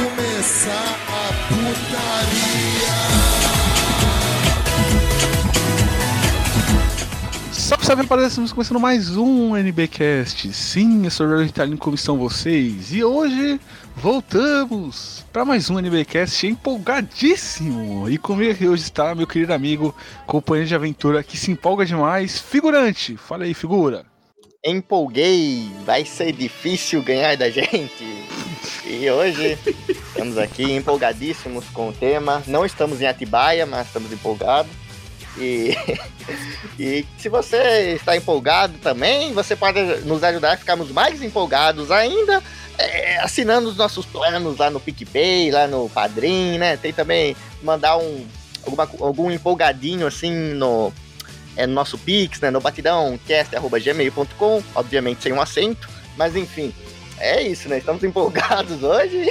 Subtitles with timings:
[0.00, 2.90] começar a putaria.
[7.52, 10.52] Salve, salve, rapaziada, estamos começando mais um NBcast.
[10.54, 12.94] Sim, eu sou o Jorge Italino, como estão vocês?
[12.94, 13.60] E hoje
[13.94, 18.08] voltamos para mais um NBcast empolgadíssimo.
[18.08, 19.94] E comigo aqui hoje está meu querido amigo,
[20.26, 23.18] companheiro de aventura que se empolga demais, figurante.
[23.18, 24.06] Fala aí, figura.
[24.64, 28.39] Empolguei, vai ser difícil ganhar da gente.
[28.84, 29.58] E hoje
[29.98, 32.42] estamos aqui empolgadíssimos com o tema.
[32.46, 34.70] Não estamos em Atibaia, mas estamos empolgados.
[35.38, 35.76] E,
[36.78, 42.42] e se você está empolgado também, você pode nos ajudar a ficarmos mais empolgados ainda,
[42.78, 46.76] é, assinando os nossos planos lá no PicPay, lá no Padrim, né?
[46.76, 48.26] Tem também mandar um
[48.64, 50.92] alguma, algum empolgadinho assim no,
[51.56, 52.50] é, no nosso Pix, né?
[52.50, 56.74] No batidãocast.gmail.com, obviamente sem um acento, mas enfim.
[57.20, 57.78] É isso, né?
[57.78, 59.30] Estamos empolgados hoje.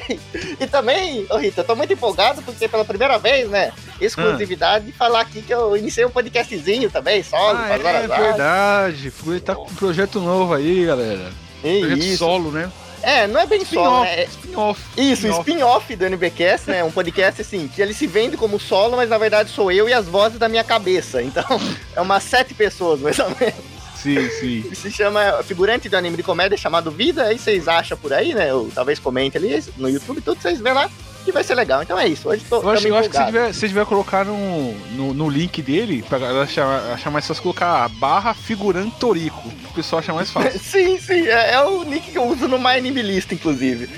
[0.60, 3.72] E também, ô Rita, eu tô muito empolgado porque pela primeira vez, né?
[4.00, 8.26] Exclusividade de falar aqui que eu iniciei um podcastzinho também, solo, Ah, é horas horas.
[8.26, 9.10] verdade.
[9.12, 11.32] Figura tá com um projeto novo aí, galera.
[11.64, 12.18] É Projeto isso.
[12.20, 12.72] solo, né?
[13.02, 14.20] É, não é bem solo, né?
[14.22, 14.82] É- Spin-off.
[14.98, 15.40] Isso, Spin-off.
[15.50, 16.84] spin-off do NBcast, né?
[16.84, 19.94] Um podcast assim, que ele se vende como solo, mas na verdade sou eu e
[19.94, 21.24] as vozes da minha cabeça.
[21.24, 21.44] Então,
[21.96, 23.79] é umas sete pessoas, mais ou menos.
[24.02, 24.70] Sim, sim.
[24.74, 28.34] Se chama figurante de um anime de comédia chamado Vida, aí vocês acham por aí,
[28.34, 28.54] né?
[28.54, 30.90] Ou talvez comentem ali no YouTube, tudo vocês vê lá,
[31.26, 31.84] que vai ser legal.
[31.84, 34.26] Então é isso, hoje tô Eu acho, eu acho que se tiver, se tiver colocar
[34.26, 39.50] no, no, no link dele, pra galera achar, achar mais fácil colocar barra figurante Torico,
[39.50, 40.60] pro pessoal achar mais fácil.
[40.60, 43.90] Sim, sim, é, é o nick que eu uso no My Anime List, inclusive.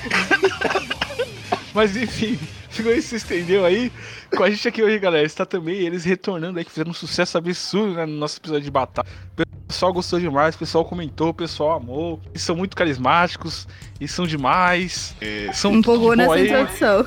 [1.73, 2.37] Mas enfim,
[2.75, 3.91] figurante se estendeu aí.
[4.35, 7.37] Com a gente aqui hoje, galera, está também eles retornando aí, que fizeram um sucesso
[7.37, 9.07] absurdo né, no nosso episódio de batalha.
[9.37, 12.19] O pessoal gostou demais, o pessoal comentou, o pessoal amou.
[12.31, 13.67] Eles são muito carismáticos,
[14.01, 15.15] e são demais.
[15.21, 16.45] é, são Empolgou nessa aí.
[16.47, 17.05] introdução.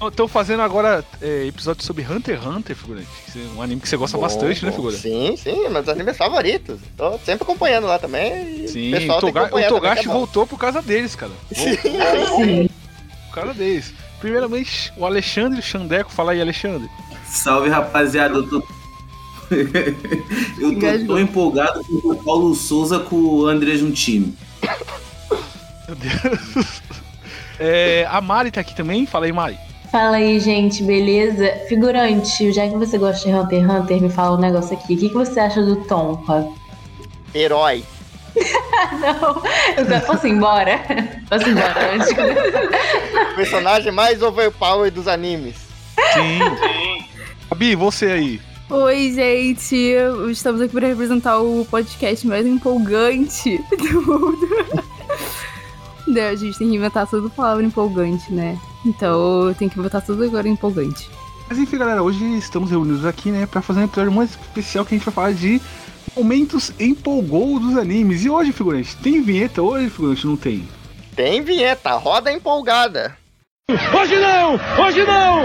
[0.08, 3.08] Estão fazendo agora é, episódio sobre Hunter x Hunter, figurante.
[3.34, 4.76] é Um anime que você gosta Bom, bastante, né, bom.
[4.76, 4.96] figura?
[4.96, 6.78] Sim, sim, meus animes favoritos.
[6.96, 8.68] Tô sempre acompanhando lá também.
[8.68, 11.32] Sim, o o, Toga- o também, Togashi é voltou por causa deles, cara.
[11.52, 12.70] Sim, Sim.
[13.28, 13.92] Por causa deles.
[14.20, 16.10] Primeiramente, o Alexandre Xandeco.
[16.10, 16.88] Fala aí, Alexandre.
[17.26, 18.62] Salve rapaziada, eu tô.
[20.60, 24.36] eu tô tão empolgado com o Paulo Souza com o Andrés no time.
[25.86, 26.82] Meu Deus.
[27.58, 29.06] É, a Mari tá aqui também.
[29.06, 29.58] Fala aí, Mari.
[29.90, 31.50] Fala aí, gente, beleza?
[31.66, 34.94] Figurante, já que você gosta de Hunter x Hunter, me fala um negócio aqui.
[34.94, 36.46] O que, que você acha do Tompa?
[37.34, 37.84] herói.
[39.00, 39.42] Não,
[39.94, 40.78] eu posso ir embora?
[41.28, 43.34] Posso ir embora antes começar?
[43.34, 45.56] Personagem mais overpower dos animes.
[46.14, 46.38] Sim.
[47.50, 48.40] Gabi, você aí.
[48.70, 49.94] Oi, gente.
[50.30, 54.48] Estamos aqui para representar o podcast mais empolgante do mundo.
[56.06, 58.58] Não, a gente tem que inventar tudo palavra empolgante, né?
[58.84, 61.10] Então tem que botar tudo agora empolgante.
[61.48, 64.94] Mas enfim, galera, hoje estamos reunidos aqui, né, pra fazer um episódio muito especial que
[64.94, 65.60] a gente vai falar de
[66.18, 68.24] momentos empolgou dos animes.
[68.24, 70.26] E hoje, figurante, tem vinheta hoje, figurante?
[70.26, 70.68] Não tem.
[71.14, 73.16] Tem vinheta, roda empolgada.
[73.70, 74.54] Hoje não!
[74.84, 75.42] Hoje não!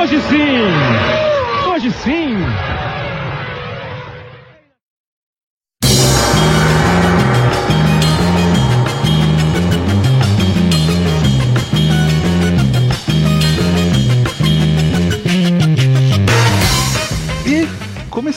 [0.00, 1.70] Hoje sim!
[1.70, 2.36] Hoje sim!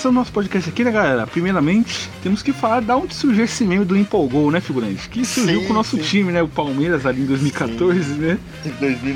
[0.05, 1.25] Começando nosso podcast aqui, né, galera?
[1.25, 5.09] Primeiramente, temos que falar da onde surgiu esse meme do empolgou, né, figurante?
[5.09, 6.03] Que surgiu Sim, com o nosso sim.
[6.03, 6.43] time, né?
[6.43, 8.37] O Palmeiras ali em 2014, né?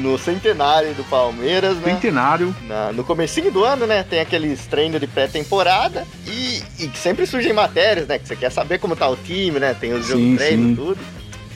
[0.02, 1.94] No centenário do Palmeiras, né?
[1.94, 2.56] Centenário.
[2.68, 7.54] Na- no comecinho do ano, né, tem aqueles treinos de pré-temporada e, e sempre surgem
[7.54, 10.38] matérias, né, que você quer saber como tá o time, né, tem os Sim, jogos
[10.38, 10.74] treino sim.
[10.74, 11.00] e tudo.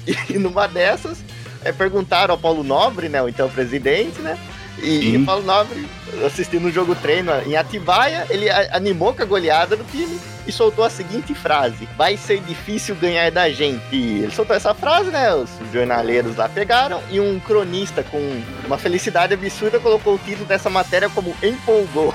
[0.29, 1.17] E numa dessas,
[1.63, 4.37] é, perguntaram ao Paulo Nobre, né, o então presidente, né,
[4.81, 5.87] e, e Paulo Nobre,
[6.25, 10.83] assistindo um jogo treino em Atibaia, ele animou com a goleada do time e soltou
[10.83, 13.83] a seguinte frase: Vai ser difícil ganhar da gente.
[13.91, 15.33] E ele soltou essa frase, né?
[15.33, 20.69] Os jornaleiros lá pegaram e um cronista com uma felicidade absurda colocou o título dessa
[20.69, 22.13] matéria como Empolgou.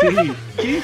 [0.00, 0.34] Sim.
[0.56, 0.82] que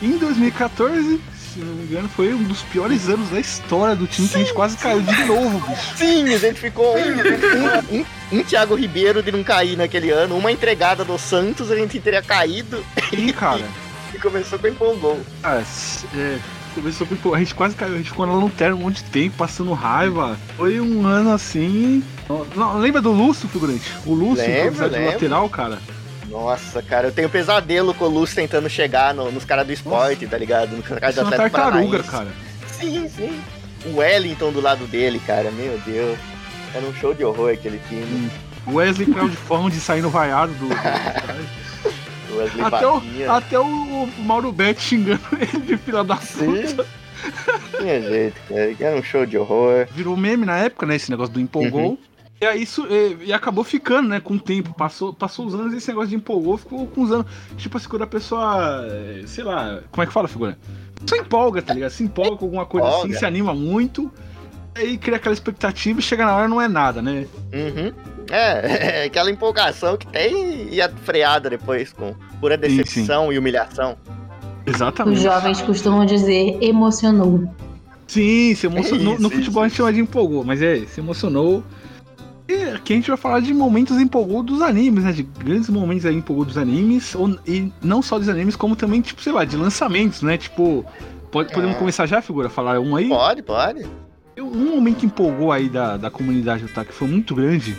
[0.00, 1.20] em 2014,
[1.52, 4.38] se não me engano, foi um dos piores anos da história do time que a
[4.38, 5.96] gente quase caiu de novo, bicho.
[5.96, 10.36] Sim, a gente ficou um, um, um, um Thiago Ribeiro de não cair naquele ano,
[10.36, 13.64] uma entregada do Santos, a gente teria caído E, cara,
[14.14, 15.20] e começou com Empolgou.
[15.42, 16.38] cara, s- é,
[16.74, 17.34] começou com.
[17.34, 20.38] A gente quase caiu, a gente ficou na lanterna um monte de tempo, passando raiva.
[20.56, 22.02] Foi um ano assim.
[22.56, 23.92] Não, lembra do Lúcio, figurante?
[24.06, 25.12] O Lúcio, improvisado de lembro.
[25.12, 25.78] lateral, cara.
[26.32, 30.26] Nossa, cara, eu tenho pesadelo com o Lúcio tentando chegar no- nos caras do esporte,
[30.26, 30.76] tá ligado?
[30.76, 32.10] Nos caras Isso do é Atlético tartaruga, Paranaense.
[32.10, 32.30] cara.
[32.68, 33.40] Sim, sim.
[33.84, 36.18] O Wellington do lado dele, cara, meu Deus.
[36.74, 38.30] Era um show de horror aquele time.
[38.66, 40.68] O Wesley Crowdfund saindo vaiado do.
[40.68, 40.74] do
[42.32, 43.32] O Wesley até o, Batinha.
[43.32, 46.62] até o Mauro Betti xingando ele de filha da Sim.
[46.62, 46.86] puta.
[47.78, 48.74] Tinha jeito, cara.
[48.80, 49.86] Era um show de horror.
[49.92, 50.96] Virou meme na época, né?
[50.96, 51.98] Esse negócio do empolgou.
[52.42, 54.18] E aí isso e, e acabou ficando, né?
[54.18, 54.74] Com o tempo.
[54.74, 57.26] Passou, passou os anos e esse negócio de empolgou ficou com os anos.
[57.56, 58.84] Tipo assim, quando a pessoa.
[58.84, 60.58] eh, Sei lá, como é que fala, figura?
[61.06, 61.90] Só empolga, tá ligado?
[61.90, 64.10] Se empolga com alguma coisa assim, se anima muito.
[64.74, 67.28] Aí cria aquela expectativa e chega na hora não é nada, né?
[67.52, 67.92] Uhum.
[68.28, 73.96] É, aquela empolgação que tem e a freada depois com pura Sim, decepção e humilhação.
[74.66, 75.18] Exatamente.
[75.18, 77.48] Os jovens costumam dizer emocionou.
[78.08, 79.14] Sim, se emocionou.
[79.14, 81.62] Isso, no isso, futebol a gente chama de empolgou, mas é, se emocionou.
[82.48, 85.12] E aqui a gente vai falar de momentos empolgou dos animes, né?
[85.12, 87.14] De grandes momentos aí empolgou dos animes.
[87.14, 90.36] Ou, e não só dos animes, como também, tipo, sei lá, de lançamentos, né?
[90.36, 90.84] Tipo,
[91.30, 91.78] pode, podemos É.
[91.78, 92.50] começar já, figura?
[92.50, 93.08] Falar um aí?
[93.08, 93.86] Pode, pode.
[94.38, 97.76] Um momento que empolgou aí da, da comunidade otaku que foi muito grande,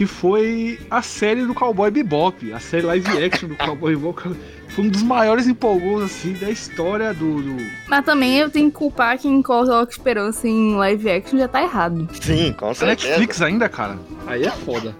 [0.00, 4.34] que foi a série do Cowboy Bebop, a série live action do Cowboy Bebop.
[4.70, 7.56] Foi um dos maiores empolgos, assim, da história do- do,
[7.86, 12.08] Mas também eu tenho que culpar quem coloca esperança em live action já tá errado.
[12.18, 13.08] Sim, com A certeza.
[13.08, 13.98] Netflix ainda, cara.
[14.26, 14.96] Aí é foda.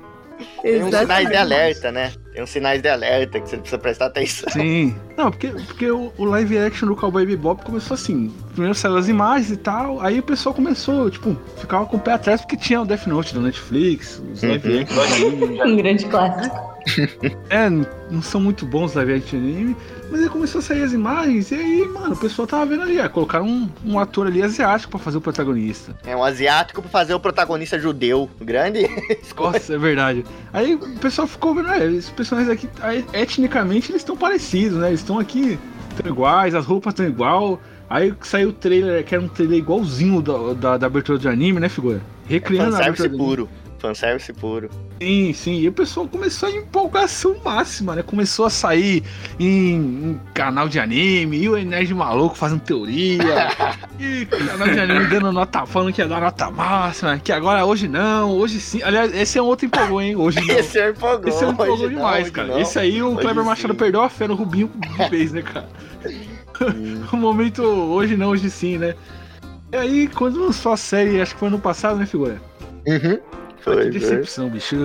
[0.62, 2.12] Tem uns sinais de alerta, né?
[2.32, 4.50] Tem uns sinais de alerta que você precisa prestar atenção.
[4.52, 4.94] Sim.
[5.16, 8.32] Não, porque, porque o, o live action do Cowboy Bebop começou assim.
[8.52, 12.12] Primeiro saiu as imagens e tal, aí o pessoal começou, tipo, ficava com o pé
[12.12, 14.81] atrás porque tinha o Death Note da Netflix, os live Uhum.
[14.81, 15.64] action.
[15.66, 16.70] Um grande clássico.
[17.50, 17.69] É,
[18.10, 19.76] não são muito bons os live action anime,
[20.10, 23.00] mas aí começou a sair as imagens e aí, mano, o pessoal tava vendo ali,
[23.00, 25.96] ah, colocaram um, um ator ali asiático pra fazer o protagonista.
[26.04, 28.28] É um asiático pra fazer o protagonista judeu.
[28.40, 28.88] Grande.
[29.36, 30.24] Nossa, é verdade.
[30.52, 34.88] Aí o pessoal ficou vendo, é, esses personagens aqui, aí, etnicamente, eles estão parecidos, né?
[34.88, 35.58] Eles estão aqui,
[35.90, 37.60] estão iguais, as roupas estão igual.
[37.88, 41.58] Aí saiu o trailer, que era um trailer igualzinho da, da, da abertura de anime,
[41.58, 42.00] né, figura?
[42.26, 43.48] Recriando a Fanservice abertura puro.
[43.81, 44.71] Fanservice puro.
[45.00, 45.61] Sim, sim.
[45.61, 48.03] E o pessoal começou a empolgação máxima, né?
[48.03, 49.03] Começou a sair
[49.38, 53.49] em, em canal de anime, e o Nerd maluco fazendo teoria.
[53.99, 57.88] e canal de anime dando nota, falando que ia dar nota máxima, que agora hoje
[57.88, 58.82] não, hoje sim.
[58.82, 60.15] Aliás, esse é um outro empolgou, hein?
[60.15, 60.55] Hoje não.
[60.55, 61.29] Esse é empolgou.
[61.29, 62.49] Esse é um empolgou não, demais, hoje cara.
[62.49, 62.59] não.
[62.61, 63.49] Esse aí o Hoje Kleber sim.
[63.49, 65.69] Machado perdeu a fé no Rubinho de vez, né, cara?
[67.12, 68.94] o momento hoje não, hoje sim, né?
[69.73, 72.41] E aí, quando lançou a série, acho que foi ano passado, né, figura?
[72.87, 73.39] Uhum.
[73.60, 73.90] Que foi.
[73.90, 74.76] decepção, bicho.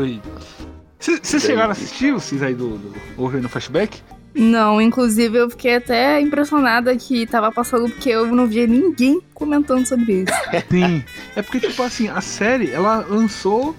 [1.00, 4.02] Vocês chegaram a assistir vocês aí do, do ouvindo flashback?
[4.34, 9.86] Não, inclusive eu fiquei até impressionada que tava passando porque eu não via ninguém comentando
[9.86, 10.34] sobre isso.
[10.70, 11.04] Sim.
[11.36, 13.74] É porque, tipo assim, a série, ela lançou.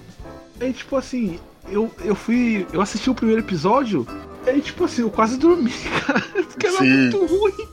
[0.59, 1.39] Aí, tipo assim,
[1.69, 2.65] eu, eu fui.
[2.73, 4.07] Eu assisti o primeiro episódio.
[4.47, 5.71] Aí, tipo assim, eu quase dormi,
[6.05, 6.21] cara.
[6.21, 6.89] Porque era Sim.
[6.89, 7.67] muito ruim.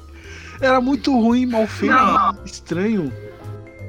[0.60, 2.36] Era muito ruim, mal feito, Não.
[2.44, 3.12] estranho.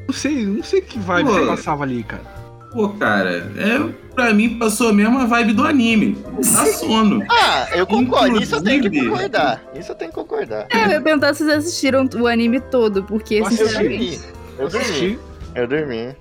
[0.07, 1.39] Não sei, não sei que vibe Pô.
[1.39, 2.34] que passava ali, cara.
[2.75, 6.17] Pô, cara, é, pra mim passou a mesma vibe do anime.
[6.53, 7.23] Dá sono.
[7.31, 8.41] Ah, eu concordo.
[8.41, 9.63] Isso eu tenho que Inclusive- concordar.
[9.73, 10.67] Isso eu tenho que concordar.
[10.69, 14.17] É, eu ia perguntar se vocês assistiram o anime todo, porque, Eu sinceramente.
[14.17, 14.19] dormi.
[14.59, 14.77] Eu dormi.
[14.85, 15.19] Assisti.
[15.55, 16.15] Eu dormi.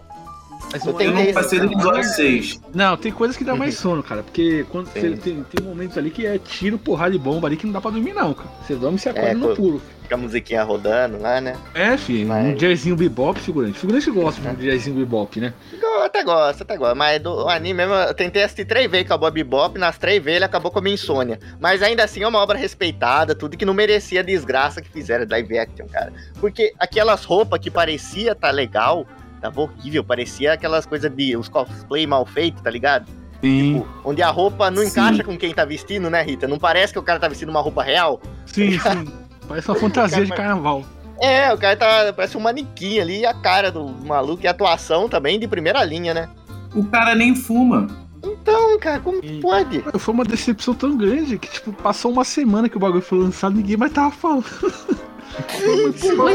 [0.73, 2.61] Mas Eu não- tenho Eu não Tem passei do episódio 6.
[2.73, 4.23] Não, tem coisas que dá mais sono, cara.
[4.23, 7.67] Porque quando você tem, tem momentos ali que é tiro, porrada e bomba ali que
[7.67, 8.49] não dá pra dormir, não, cara.
[8.65, 9.81] Você dorme e se acorda É, no pô.
[10.15, 11.57] Fica a musiquinha rodando lá, né?
[11.75, 13.79] É, filho, Mas- um jazzinho bebop, figurante.
[13.79, 15.53] Figurante gosta de um jazzinho bebop, né?
[15.73, 16.95] Eu até gosto, até gosto.
[16.97, 19.99] Mas do o anime mesmo, eu tentei assistir três vezes com a Bob Bop, nas
[19.99, 21.39] três vezes ele acabou com a minha insônia.
[21.61, 25.27] Mas ainda assim é uma obra respeitada, tudo que não merecia a desgraça que fizeram
[25.29, 26.13] live action, cara.
[26.41, 29.07] Porque aquelas roupas que parecia tá legal,
[29.41, 33.07] tava horrível, parecia aquelas coisas de os cosplay mal feitos, tá ligado?
[33.41, 34.89] Sim, Tipo, onde a roupa não Sim.
[34.89, 36.49] encaixa com quem tá vestindo, né, Rita?
[36.49, 38.21] Não parece que o cara tá vestindo uma roupa real?
[38.47, 39.13] sim, sim.
[39.49, 40.85] Parece uma fantasia de carnaval.
[41.21, 42.13] É, o cara tá.
[42.13, 45.85] Parece um manequim ali, e a cara do maluco e a atuação também de primeira
[45.85, 46.29] linha, né?
[46.75, 47.87] O cara nem fuma.
[48.23, 49.85] Então, cara, como que pode?
[49.99, 53.55] Foi uma decepção tão grande que, tipo, passou uma semana que o bagulho foi lançado
[53.55, 54.45] ninguém mais tava falando.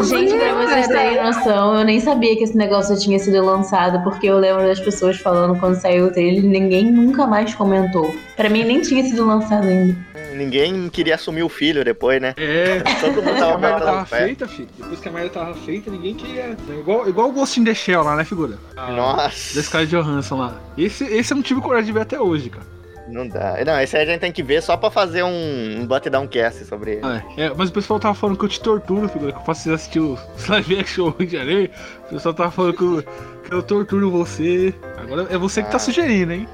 [0.04, 4.28] Gente, pra vocês terem noção, eu nem sabia que esse negócio tinha sido lançado, porque
[4.28, 8.14] eu lembro das pessoas falando quando saiu o trailer e ninguém nunca mais comentou.
[8.36, 9.96] Pra mim nem tinha sido lançado ainda.
[10.36, 12.34] Ninguém queria assumir o filho depois, né?
[12.38, 14.70] É, Todo mundo tava a merda tava feita, filho.
[14.78, 16.56] Depois que a merda tava feita, ninguém queria.
[16.70, 18.58] Igual, igual o Ghost in the Shell lá, né, figura?
[18.76, 20.56] Da Nossa, Scarlett Johansson lá.
[20.78, 22.66] Esse, esse eu não tive coragem de ver até hoje, cara.
[23.12, 23.56] Não dá.
[23.66, 26.28] Não, esse aí a gente tem que ver só pra fazer um, um button down
[26.28, 27.02] cast sobre ele.
[27.04, 29.44] Ah, É, é, mas o pessoal tava falando que eu te torturo, figura, que eu
[29.44, 31.72] faço você assistir os live action de areia.
[32.08, 33.04] O pessoal tava falando que eu,
[33.44, 34.74] que eu torturo você.
[34.98, 35.80] Agora é você que tá Ah.
[35.80, 36.48] sugerindo, hein?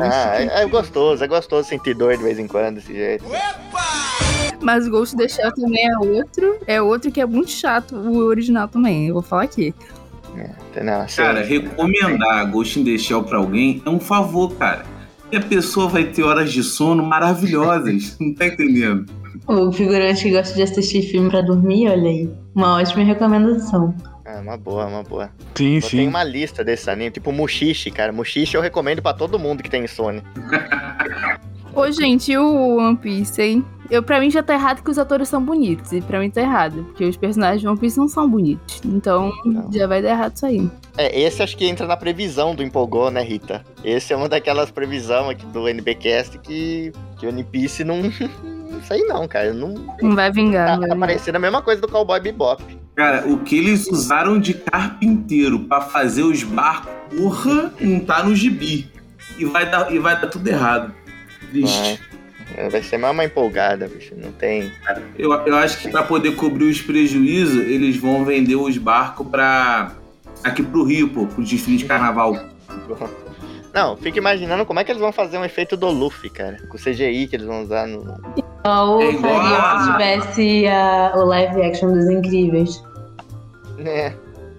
[0.00, 3.24] Ah, é, é gostoso, é gostoso sentir dor de vez em quando desse jeito.
[4.62, 6.58] Mas Ghost in the Shell também é outro.
[6.66, 9.08] É outro que é muito chato, o original também.
[9.08, 9.74] Eu vou falar aqui.
[10.82, 14.84] Não, assim, Cara, recomendar Ghost in the Shell pra alguém é um favor, cara.
[15.32, 18.16] E a pessoa vai ter horas de sono maravilhosas.
[18.20, 19.06] Não tá entendendo?
[19.46, 22.30] O figurante que gosta de assistir filme pra dormir, olha aí.
[22.54, 23.94] Uma ótima recomendação.
[24.24, 25.30] É uma boa, uma boa.
[25.54, 25.96] Sim, Eu sim.
[25.98, 28.12] tenho uma lista desse anime, tipo Mushishi, cara.
[28.12, 30.22] Mushishi eu recomendo pra todo mundo que tem insônia.
[31.74, 33.64] Ô, gente, e o One Piece, hein?
[33.90, 35.92] Eu, pra mim já tá errado que os atores são bonitos.
[35.92, 36.84] E pra mim tá errado.
[36.84, 38.80] Porque os personagens de One Piece não são bonitos.
[38.84, 39.70] Então Não.
[39.72, 40.70] já vai dar errado isso aí.
[40.96, 43.62] É, esse acho que entra na previsão do Empolgou, né, Rita?
[43.84, 47.96] Esse é uma daquelas previsões aqui do NBcast que, que o One Piece não.
[48.70, 49.52] não sei não, cara.
[49.52, 50.66] Não Não vai vingar.
[50.68, 52.62] tá, vai tá parecendo a mesma coisa do Cowboy Bebop.
[52.94, 58.34] Cara, o que eles usaram de carpinteiro pra fazer os barcos, porra, não tá no
[58.34, 58.88] gibi.
[59.36, 60.94] E vai dar, e vai dar tudo errado.
[61.60, 62.00] Triste.
[62.56, 64.14] Vai, vai ser mais uma empolgada, bicho.
[64.16, 64.70] Não tem.
[65.18, 69.92] Eu, eu acho que pra poder cobrir os prejuízos, eles vão vender os barcos pra.
[70.42, 72.36] aqui pro Rio, pô, pro desfile de carnaval.
[73.72, 76.58] Não, fica imaginando como é que eles vão fazer um efeito do Luffy, cara.
[76.68, 78.20] Com o CGI que eles vão usar no.
[78.64, 82.82] Ou É igual a- se tivesse a- o live action dos Incríveis.
[83.84, 84.12] É.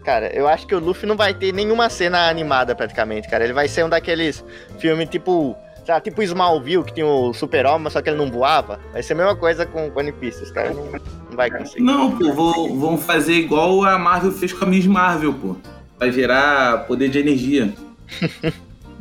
[0.04, 3.44] Cara, eu acho que o Luffy não vai ter nenhuma cena animada praticamente, cara.
[3.44, 4.44] Ele vai ser um daqueles
[4.78, 5.56] filmes tipo.
[5.86, 8.80] Sei lá, tipo Smallville, que tinha o Super-Homem, só que ele não voava.
[8.92, 11.84] Vai ser a mesma coisa com One Piece, os caras não, não vai conseguir.
[11.84, 15.56] Não, pô, vou- vão fazer igual a Marvel fez com a Miss Marvel, pô.
[16.00, 17.74] Vai gerar poder de energia.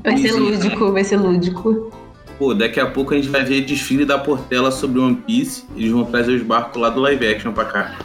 [0.04, 1.90] Vai ser lúdico, vai ser lúdico.
[2.38, 5.64] Pô, daqui a pouco a gente vai ver desfile da Portela sobre One Piece.
[5.74, 7.98] Eles vão trazer os barcos lá do live action pra cá.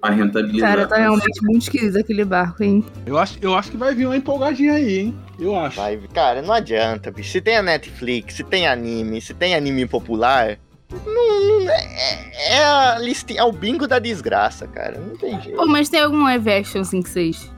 [0.00, 0.70] Pra rentabilizar.
[0.70, 2.84] Cara, tá realmente muito esquisito aquele barco, hein?
[3.04, 5.18] Eu acho, eu acho que vai vir uma empolgadinha aí, hein?
[5.40, 5.76] Eu acho.
[5.76, 7.30] Vai, cara, não adianta, bicho.
[7.32, 10.58] Se tem a Netflix, se tem anime, se tem anime popular.
[11.04, 14.98] Não, não- é, é a listinha, é o bingo da desgraça, cara.
[14.98, 15.56] Não tem jeito.
[15.56, 17.50] Pô, mas tem algum live action assim que vocês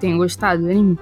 [0.00, 0.98] tenham gostado do anime?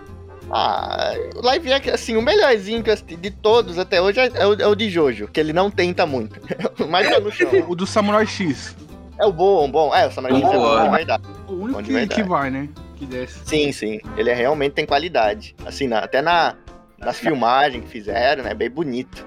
[0.51, 4.47] Ah, live action, assim, o melhorzinho que eu assisti de todos até hoje é, é
[4.47, 6.39] o, é o de Jojo, que ele não tenta muito.
[6.91, 7.49] Mais pé no chão.
[7.69, 8.77] O do Samurai X.
[9.19, 9.95] É o bom, bom.
[9.95, 11.23] É, o Samurai X é bom, de verdade.
[11.49, 12.23] O único Bom de que, verdade.
[12.23, 12.69] que vai, né?
[12.97, 13.41] Que desce.
[13.45, 14.01] Sim, sim.
[14.17, 15.55] Ele é- realmente tem qualidade.
[15.67, 16.55] Assim, na- até na,
[16.99, 18.55] nas filmagens que fizeram, né?
[18.55, 19.27] Bem bonito.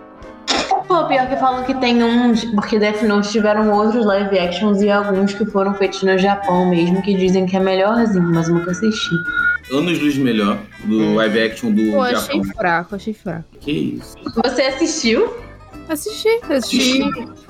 [0.88, 2.44] Pô, pior que falam que tem uns.
[2.46, 7.02] Porque Death Note tiveram outros live actions e alguns que foram feitos no Japão mesmo,
[7.02, 9.16] que dizem que é melhorzinho, mas eu nunca assisti.
[9.72, 11.16] Anos luz melhor do Hum.
[11.16, 12.44] live action do Pô, achei Japão.
[12.56, 13.46] fraco, achei fraco.
[13.60, 14.16] Que isso?
[14.44, 15.34] Você assistiu?
[15.88, 17.02] Assisti, assisti.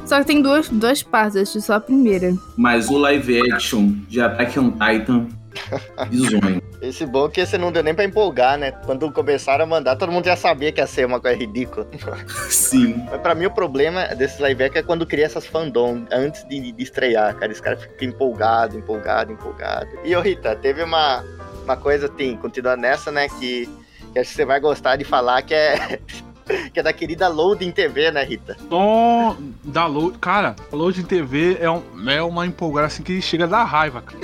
[0.06, 2.34] Só que tem duas, duas partes, assisti só a primeira.
[2.58, 5.28] Mas o live action de Attack on Titan,
[6.10, 6.62] bizonho.
[6.82, 8.72] Esse bom que você não deu nem pra empolgar, né?
[8.72, 11.88] Quando começaram a mandar, todo mundo já sabia que ia ser uma coisa ridícula.
[12.50, 13.04] Sim.
[13.10, 16.72] Mas pra mim o problema desse live action é quando cria essas fandom antes de,
[16.72, 17.52] de estrear, cara.
[17.52, 19.88] Esse cara fica empolgado, empolgado, empolgado.
[20.04, 21.24] E ô Rita, teve uma,
[21.64, 23.28] uma coisa, assim, continuando nessa, né?
[23.30, 23.68] Que,
[24.14, 26.00] que acho que você vai gostar de falar, que é.
[26.74, 28.56] que é da querida Loading TV, né, Rita?
[28.70, 30.18] Oh, da Load.
[30.20, 34.02] Cara, a Load TV é, um, é uma empolgada assim que chega a dar raiva,
[34.02, 34.20] cara.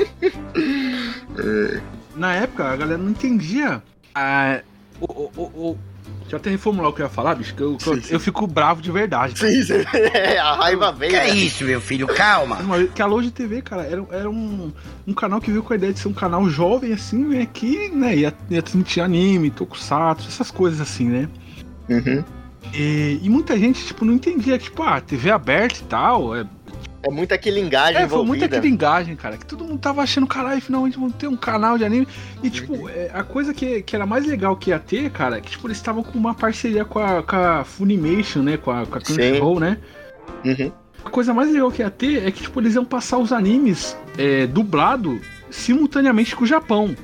[2.16, 3.82] Na época, a galera não entendia.
[4.14, 4.62] ah,
[5.00, 5.78] o, o, o, o-
[6.22, 8.02] Deixa eu até reformular o que eu ia falar, bicho, que eu, que eu, Sim,
[8.04, 8.14] sim.
[8.14, 9.34] eu fico bravo de verdade.
[9.34, 9.52] cara.
[9.52, 9.74] Sim, sim.
[10.40, 11.12] a raiva veio.
[11.12, 11.36] Que é né?
[11.36, 12.08] isso, meu filho?
[12.08, 12.56] Calma.
[12.58, 14.72] Uma- Que a Load TV, cara, era, era um,
[15.06, 17.46] um canal que veio com a ideia de ser um canal jovem, assim, né?
[17.52, 21.28] Que, né, ia, ia transmitir anime, tokusatsu, essas coisas assim, né?
[21.92, 22.24] Uhum.
[22.74, 26.46] E, e muita gente, tipo, não entendia, tipo, ah, TV aberta e tal, é,
[27.04, 28.62] É muita quilingagem É, foi muita envolvida.
[28.62, 29.36] quilingagem, cara.
[29.36, 32.08] Que todo mundo tava achando, caralho, finalmente vamos ter um canal de anime.
[32.44, 35.42] E, tipo, é, a coisa que, que era mais legal que ia ter, cara, é
[35.42, 38.58] que, tipo, eles estavam com uma parceria com a, com a Funimation, né?
[38.58, 39.78] Com a, com a Crunchyroll, né?
[40.46, 40.72] Uhum.
[41.04, 43.98] A coisa mais legal que ia ter é que, tipo, eles iam passar os animes
[44.18, 45.20] é, dublado
[45.50, 46.96] simultaneamente com o Japão.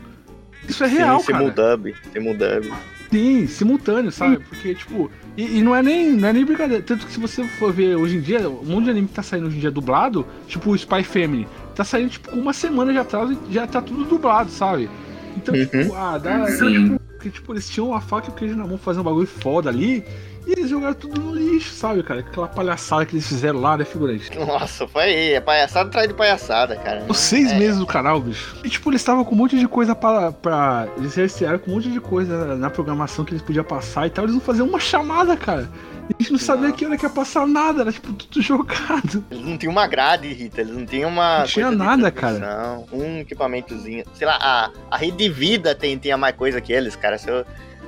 [0.70, 1.40] Isso é real, Sim, cara.
[1.40, 1.96] Simuldub.
[2.14, 2.74] Simuldub.
[3.12, 4.40] Sim, simultâneo, sabe?
[4.40, 6.84] Porque, tipo, e, e não é nem não é nem brincadeira.
[6.84, 9.24] Tanto que se você for ver hoje em dia, um monte de anime que tá
[9.24, 13.02] saindo hoje em dia dublado, tipo o Spy Family, tá saindo, tipo, uma semana já
[13.02, 14.90] atrás e já tá tudo dublado, sabe?
[15.38, 15.66] Então, Uhum.
[15.66, 16.48] tipo, ah, dá.
[16.48, 16.84] Sim.
[16.84, 19.28] Tipo, porque, tipo, eles tinham a faca e o queijo na mão fazendo um bagulho
[19.28, 20.04] foda ali.
[20.48, 22.22] E eles jogaram tudo no lixo, sabe, cara?
[22.22, 24.34] Aquela palhaçada que eles fizeram lá, né, figurante?
[24.40, 25.34] Nossa, foi aí.
[25.34, 27.04] É palhaçada atrás de palhaçada, cara.
[27.10, 27.60] Os seis É.
[27.60, 28.56] meses do canal, bicho.
[28.64, 30.32] E tipo, eles estavam com um monte de coisa pra.
[30.32, 34.10] pra eles recearam com um monte de coisa na programação que eles podiam passar e
[34.10, 34.24] tal.
[34.24, 35.70] Eles não faziam uma chamada, cara.
[36.10, 39.26] E a gente não sabia que hora que ia passar nada, era tipo tudo jogado.
[39.30, 40.62] Eles não tinham uma grade, Rita.
[40.62, 41.40] Eles não tinham uma.
[41.40, 44.06] Não tinha de nada, transmissão, Um equipamentozinho.
[44.14, 47.18] Sei lá, a, a Rede Vida tem, tinha mais coisa que eles, cara.
[47.18, 47.46] Se eu,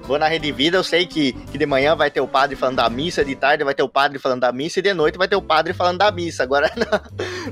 [0.09, 2.77] vou na Rede Vida, eu sei que, que de manhã vai ter o padre falando
[2.77, 5.27] da missa, de tarde vai ter o padre falando da missa, e de noite vai
[5.27, 6.41] ter o padre falando da missa.
[6.41, 7.01] Agora, na,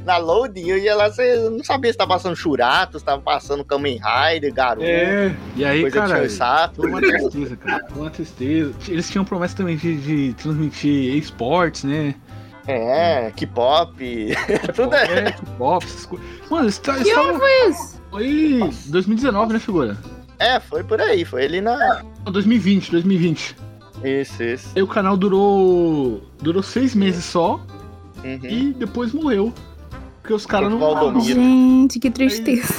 [0.04, 3.64] na loading, eu ia lá, você não sabia se tava passando churato, se tava passando
[3.64, 4.84] Kamen Rider, garoto.
[4.88, 6.82] É, e aí, Coisa de cara, Shoysato.
[6.82, 7.86] foi uma tristeza, cara.
[7.96, 8.74] Uma tristeza.
[8.88, 12.16] Eles tinham promessa também de, de transmitir esportes, né?
[12.66, 13.96] É, K-pop.
[14.76, 15.20] Tudo é.
[15.30, 16.28] É, pop, essas coisas.
[16.50, 18.02] Mano, eles tá- Que ano foi isso?
[18.10, 19.96] Foi 2019, né, figura?
[20.40, 22.04] É, foi por aí, foi ele na.
[22.26, 23.56] Não, 2020, 2020.
[24.04, 24.70] Isso, isso.
[24.76, 26.22] Aí o canal durou.
[26.42, 27.60] Durou seis meses só
[28.24, 28.40] Uhum.
[28.44, 29.54] e depois morreu.
[30.22, 30.80] Porque os caras não.
[30.80, 31.24] Valdomiro.
[31.24, 32.74] Gente, que tristeza.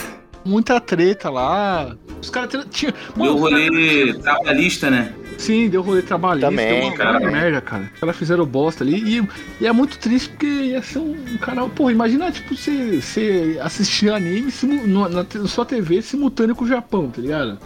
[0.45, 1.97] Muita treta lá.
[2.23, 2.93] Os caras tinham.
[3.17, 5.15] Deu rolê trabalhista, né?
[5.39, 6.51] Sim, deu rolê trabalhista.
[6.51, 7.21] Também, deu uma cara.
[7.31, 7.91] merda, cara.
[7.95, 9.19] Os caras fizeram bosta ali.
[9.21, 9.29] E,
[9.61, 11.69] e é muito triste porque ia ser um, canal.
[11.71, 16.65] Porra, imagina, tipo, você, você assistir anime simu- no- na, na sua TV simultâneo com
[16.65, 17.57] o Japão, tá ligado?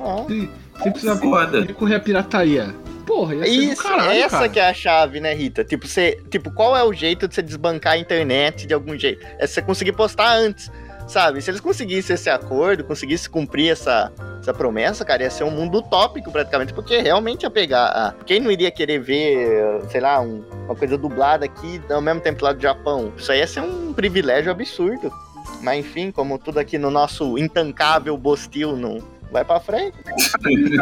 [0.00, 0.22] Ó.
[0.24, 1.60] Você, você precisa Foda.
[1.60, 2.74] recorrer à pirataria.
[3.06, 4.48] Porra, ia ser do Isso, caralho, essa cara.
[4.48, 5.64] que é a chave, né, Rita?
[5.64, 9.26] Tipo, você, tipo, qual é o jeito de você desbancar a internet de algum jeito?
[9.38, 10.70] É você conseguir postar antes,
[11.06, 11.40] sabe?
[11.42, 15.78] Se eles conseguissem esse acordo, conseguissem cumprir essa, essa promessa, cara, ia ser um mundo
[15.78, 17.86] utópico praticamente, porque realmente ia pegar.
[17.86, 22.20] a- Quem não iria querer ver, sei lá, um- uma coisa dublada aqui ao mesmo
[22.20, 23.12] tempo lá do Japão?
[23.16, 25.12] Isso aí ia ser um privilégio absurdo.
[25.62, 28.98] Mas enfim, como tudo aqui no nosso intancável Bostil não
[29.32, 29.94] vai pra frente.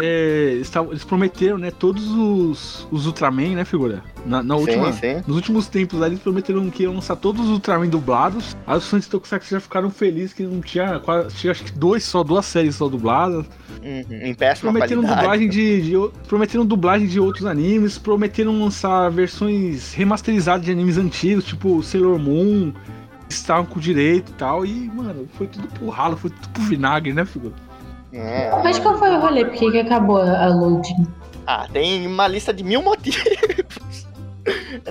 [0.03, 4.03] É, eles, prometeram, né, todos os, os Ultraman, né, figura?
[4.25, 5.23] Na, na última, Sim.
[5.27, 8.57] Nos últimos tempos eles prometeram que iam lançar todos os Ultraman dublados.
[8.67, 11.73] Aí os fãs de Tokusatsu já ficaram felizes que não tinha, quase, tinha acho que
[11.73, 13.45] dois só, duas séries só dubladas.
[13.83, 15.21] Uhum, em péssima Prometeram qualidade.
[15.21, 21.45] dublagem de, de prometeram dublagem de outros animes, prometeram lançar versões remasterizadas de animes antigos,
[21.45, 22.73] tipo Sailor Moon,
[23.29, 24.65] estavam com direito e tal.
[24.65, 27.55] E, mano, foi tudo pro ralo, foi tudo pro vinagre, né, figura?
[28.13, 28.51] É.
[28.63, 29.45] Mas qual foi o rolê?
[29.45, 31.07] Por que, que acabou a loading?
[31.47, 33.23] Ah, tem uma lista de mil motivos.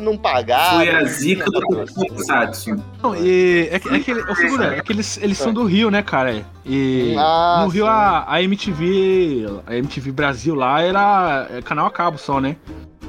[0.02, 0.76] não pagar.
[0.76, 2.76] Foi a zica do Tokusatsu.
[3.02, 6.02] Não, e é, que- é que, figura, é que eles, eles são do Rio, né,
[6.02, 6.46] cara?
[6.66, 11.92] E Ah, no Rio a, a MTV, a MTV Brasil lá era é, canal a
[11.92, 12.56] cabo só, né?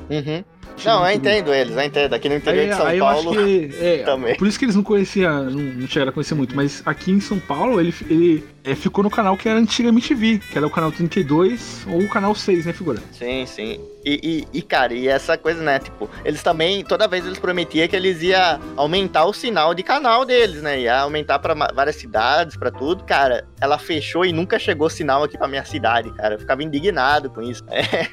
[0.09, 0.43] Uhum.
[0.85, 2.15] Não, eu entendo eles, eu entendo.
[2.15, 3.39] Aqui no interior Aí, de São aí eu acho Paulo.
[3.39, 3.71] que.
[3.81, 4.37] É, também.
[4.37, 7.21] Por isso que eles não conheciam, não, não chegaram a conhecer muito, mas aqui em
[7.21, 10.71] São Paulo ele, ele é, ficou no canal que era antiga MTV, que era o
[10.71, 13.01] canal 32 ou o canal 6, né, figura?
[13.13, 13.81] Sim, sim.
[14.05, 15.79] E, e, e, cara, e essa coisa, né?
[15.79, 20.25] Tipo, eles também, toda vez eles prometiam que eles iam aumentar o sinal de canal
[20.25, 20.81] deles, né?
[20.81, 23.05] Ia aumentar pra ma- várias cidades, pra tudo.
[23.05, 26.35] Cara, ela fechou e nunca chegou sinal aqui pra minha cidade, cara.
[26.35, 27.63] Eu ficava indignado com isso.
[27.71, 28.09] É.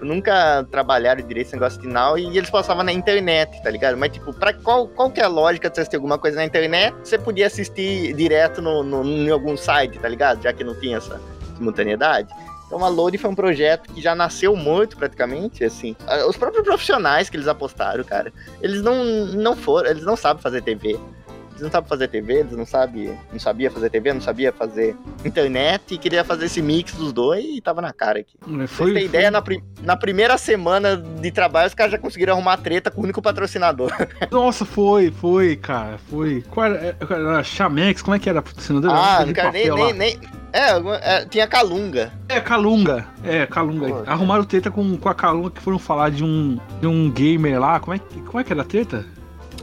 [0.00, 3.96] Nunca trabalharam direito esse negócio de sinal e eles passavam na internet, tá ligado?
[3.96, 6.44] Mas, tipo, pra qual, qual que é a lógica de você assistir alguma coisa na
[6.44, 6.94] internet?
[7.02, 10.42] Você podia assistir direto no, no, em algum site, tá ligado?
[10.42, 11.18] Já que não tinha essa
[11.56, 12.28] simultaneidade.
[12.66, 15.94] Então a Load foi um projeto que já nasceu muito praticamente, assim.
[16.06, 20.42] Ah, Os próprios profissionais que eles apostaram, cara, eles não, não foram, eles não sabem
[20.42, 20.98] fazer TV.
[21.56, 24.94] Eles não sabem fazer TV, eles não sabem, não sabia fazer TV, não sabia fazer
[25.24, 28.36] internet e queria fazer esse mix dos dois e tava na cara aqui.
[28.62, 31.98] É, Foi, Você tem ideia, na, pri- na primeira semana de trabalho, os caras já
[31.98, 33.90] conseguiram arrumar treta com o único patrocinador.
[34.30, 36.44] Nossa, foi, foi, cara, foi.
[36.50, 36.96] Qual era?
[37.00, 38.92] Era- Era Chamex, como é que era a patrocinadora?
[38.94, 40.20] ah, nem, nem, nem.
[40.52, 40.70] É,
[41.02, 42.12] é, tinha Calunga.
[42.28, 43.06] É, Calunga.
[43.24, 43.88] É, Calunga.
[43.88, 47.60] Pô, Arrumaram treta com, com a Calunga que foram falar de um, de um gamer
[47.60, 47.78] lá.
[47.80, 49.04] Como é, como é que era a treta?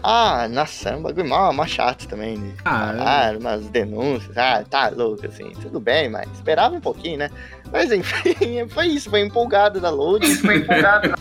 [0.04, 2.54] Ah, nossa, é um bagulho mó, mó chato também, né?
[2.66, 2.94] Ah,
[3.32, 7.30] Ah, umas denúncias, ah, tá louco, assim, tudo bem, mas esperava um pouquinho, né?
[7.72, 10.26] Mas enfim, foi isso, foi empolgado da Load.
[10.36, 11.14] Foi empolgado.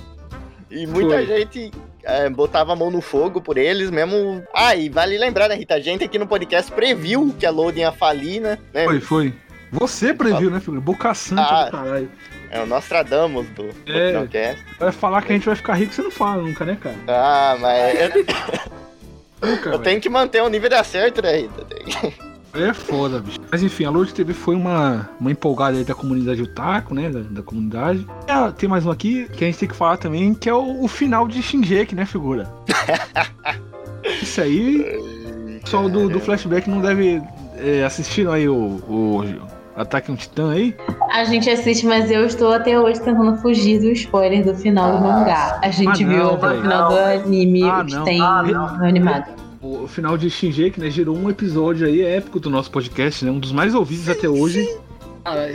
[0.70, 1.26] e muita Foi.
[1.26, 1.70] gente
[2.02, 4.42] é, botava a mão no fogo por eles mesmo.
[4.52, 5.74] Ah, e vale lembrar, né, Rita?
[5.74, 8.58] A gente aqui no podcast previu que a Load ia falir, né?
[8.74, 8.84] né?
[8.84, 9.34] foi, foi.
[9.70, 10.80] Você previu, né, filho?
[10.80, 11.64] Boca Santa Ah.
[11.66, 12.10] do caralho.
[12.52, 14.12] É o Nostradamus do, É.
[14.12, 14.62] podcast.
[14.78, 16.96] Vai falar que a gente vai ficar rico, você não fala nunca, né, cara?
[17.08, 18.10] Ah, mas eu,
[19.50, 21.64] Nunca, eu tenho que manter o nível de acerto, né, Rita?
[21.64, 22.14] Tem-
[22.54, 23.38] É foda, bicho.
[23.50, 27.08] Mas enfim, a Lord TV foi uma, uma empolgada aí da comunidade otaku, né?
[27.08, 28.06] Da, da comunidade.
[28.28, 30.54] E, ah, tem mais um aqui que a gente tem que falar também, que é
[30.54, 32.52] o, o final de Shingeki, né, figura?
[34.22, 34.98] Isso aí,
[35.56, 37.22] o pessoal do, do Flashback não deve
[37.56, 38.54] é, assistir aí o,
[38.86, 39.24] o
[39.74, 40.74] Ataque a um Titã aí.
[41.10, 45.02] A gente assiste, mas eu estou até hoje tentando fugir do spoiler do final do
[45.02, 45.58] mangá.
[45.62, 48.04] A gente Ah, viu não, até o final do anime Ah, que não.
[48.04, 49.30] tem Ah, no animado.
[49.62, 53.30] O final de Shingeki, né, gerou um episódio aí épico do nosso podcast, né?
[53.30, 54.68] Um dos mais ouvidos até hoje.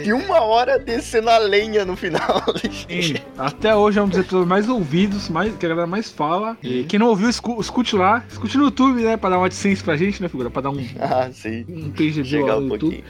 [0.06, 2.42] E uma hora descendo a lenha no final.
[2.90, 6.56] Sim, até hoje é um dos episódios mais ouvidos, mais, que a galera mais fala.
[6.64, 8.24] E quem não ouviu, escu- escute lá.
[8.30, 9.18] Escute no YouTube, né?
[9.18, 10.50] Pra dar uma AdSense pra gente, né, figura?
[10.50, 11.66] Pra dar um, Ah, sim.
[11.68, 12.80] um Chegar lá um no YouTube.
[12.80, 13.04] pouquinho.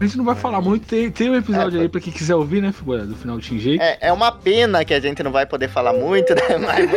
[0.00, 2.34] A gente não vai falar muito, tem, tem um episódio É, aí pra quem quiser
[2.34, 3.06] ouvir, né, figura?
[3.06, 3.78] Do final do Shinji.
[3.80, 6.40] É, é uma pena que a gente não vai poder falar muito, né?
[6.58, 6.90] Mas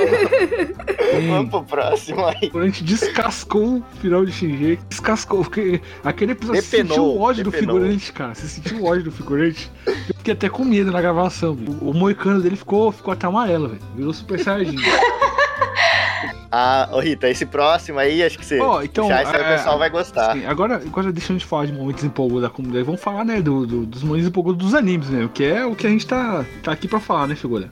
[1.13, 2.49] vamos, vamos pro próximo aí.
[2.49, 7.03] Quando a gente descascou o final de Shinji, descascou, porque aquele episódio você Depenou, sentiu
[7.05, 7.75] o ódio do depenou.
[7.75, 8.33] figurante, cara.
[8.35, 9.71] Você sentiu o ódio do figurante.
[9.85, 11.77] Eu fiquei até com medo na gravação, viu?
[11.81, 13.81] O moicano dele ficou, ficou até amarelo, velho.
[13.95, 14.77] Virou super saiyajin.
[16.51, 18.59] Ah, ô Rita, esse próximo aí, acho que você.
[18.59, 20.33] Ó, então, já, esse aí é, o pessoal vai gostar.
[20.33, 23.65] Sim, agora, agora deixando de falar de momentos empolgados da comunidade, vamos falar, né, do,
[23.65, 25.29] do- dos momentos empolgados dos animes, né?
[25.33, 27.69] Que é o que a gente tá, tá aqui pra falar, né, figura?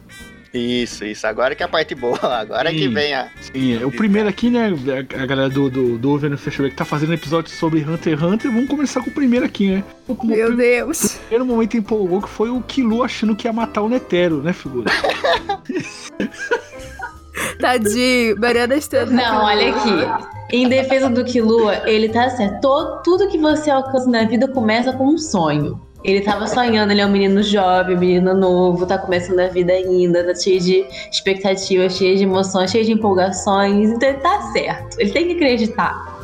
[0.54, 1.28] Isso, isso.
[1.28, 2.18] Agora que é a parte boa.
[2.40, 2.94] Agora que Sim.
[2.94, 3.30] vem a.
[3.42, 4.70] Sim, é, o primeiro aqui, né,
[5.18, 8.14] a, a galera do, do, do Over no Festival que tá fazendo episódio sobre Hunter
[8.14, 9.84] x Hunter, vamos começar com o primeiro aqui, né?
[10.08, 11.16] O, o Meu Deus.
[11.28, 14.90] primeiro momento empolgou que foi o Kilo achando que ia matar o Netero, né, figura?
[17.60, 18.40] Tadinho.
[18.40, 19.12] Mariana Estrela.
[19.12, 20.26] Não, olha aqui.
[20.56, 22.62] Em defesa do Kilua, ele tá certo.
[22.62, 25.82] Todo- tudo que você alcança na vida começa com um sonho.
[26.04, 29.74] Ele tava sonhando, ele é um menino jovem, um menino novo, tá começando a vida
[29.74, 33.90] ainda, tá cheio de expectativas, cheio de emoções, cheio de empolgações.
[33.90, 35.00] Então ele tá certo.
[35.00, 36.16] Ele tem que acreditar.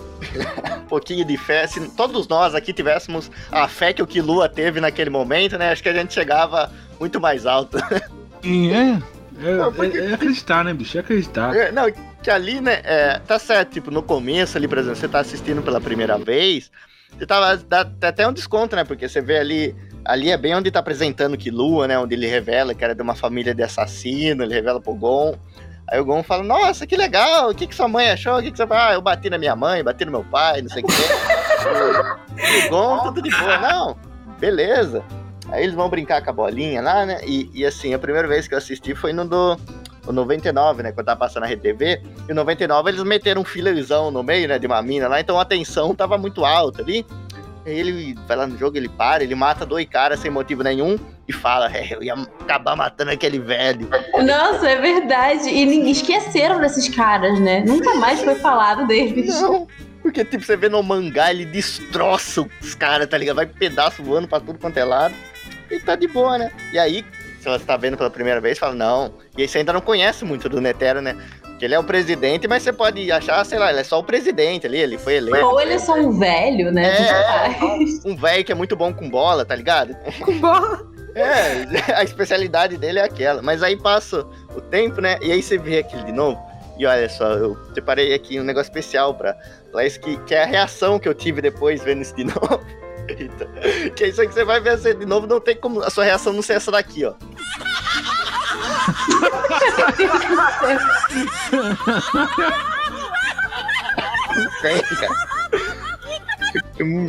[0.78, 1.66] um pouquinho de fé.
[1.66, 5.72] Se todos nós aqui tivéssemos a fé que o Kilua teve naquele momento, né?
[5.72, 7.80] Acho que a gente chegava muito mais alto.
[8.44, 9.02] Sim, é.
[9.44, 10.98] É, Não, porque- é- é acreditar, né, bicho?
[10.98, 11.56] É acreditar.
[11.56, 11.86] É, Não,
[12.22, 15.62] que ali, né, é, tá certo, tipo, no começo ali, por exemplo, você tá assistindo
[15.62, 16.70] pela primeira vez,
[17.18, 19.76] você tava, dá, dá até um desconto, né, porque você vê ali,
[20.06, 23.02] ali é bem onde tá apresentando que Lua, né, onde ele revela que era de
[23.02, 25.36] uma família de assassino, ele revela pro Gon,
[25.90, 28.52] aí o Gon fala, nossa, que legal, o que que sua mãe achou, o que
[28.52, 30.84] que você fala, ah, eu bati na minha mãe, bati no meu pai, não sei
[30.84, 30.94] o que,
[32.68, 33.98] o Gon, tudo de boa, não,
[34.40, 35.04] beleza,
[35.52, 38.48] aí eles vão brincar com a bolinha lá, né, e, e assim, a primeira vez
[38.48, 39.58] que eu assisti foi no do
[40.08, 40.92] o 99, né?
[40.92, 42.02] Quando tava passando na RTV.
[42.28, 44.58] E o 99 eles meteram um fillerzão no meio, né?
[44.58, 47.06] De uma mina lá, então a tensão tava muito alta ali.
[47.66, 50.98] Aí ele vai lá no jogo, ele para, ele mata dois caras sem motivo nenhum
[51.28, 53.88] e fala: é, eu ia acabar matando aquele velho.
[54.26, 55.50] Nossa, é verdade.
[55.50, 57.64] E ninguém esqueceram desses caras, né?
[57.66, 59.40] Nunca mais foi falado deles.
[59.40, 59.68] Não.
[60.02, 63.36] Porque, tipo, você vê no mangá, ele destroça os caras, tá ligado?
[63.36, 65.14] Vai pedaço voando pra tudo quanto é lado.
[65.72, 66.52] E tá de boa, né?
[66.74, 67.06] E aí,
[67.40, 69.14] se você tá vendo pela primeira vez, fala, não.
[69.38, 71.16] E aí você ainda não conhece muito do Netero, né?
[71.58, 74.04] Que ele é o presidente, mas você pode achar, sei lá, ele é só o
[74.04, 75.46] presidente ali, ele foi eleito.
[75.46, 76.88] Ou ele é só um velho, né?
[76.88, 78.06] É, Tanto faz.
[78.06, 79.96] Um velho que é muito bom com bola, tá ligado?
[80.20, 80.92] Com bola.
[81.16, 83.42] É, a especialidade dele é aquela.
[83.42, 85.18] Mas aí passa o tempo, né?
[85.22, 86.40] E aí você vê aquilo de novo.
[86.78, 89.36] E olha só, eu separei aqui um negócio especial pra,
[89.72, 92.60] pra isso, que, que é a reação que eu tive depois vendo isso de novo.
[93.20, 93.46] Eita.
[93.96, 95.90] Que é isso aí que você vai ver assim, de novo, não tem como a
[95.90, 97.14] sua reação não ser essa daqui, ó.
[104.62, 105.32] Tem, cara.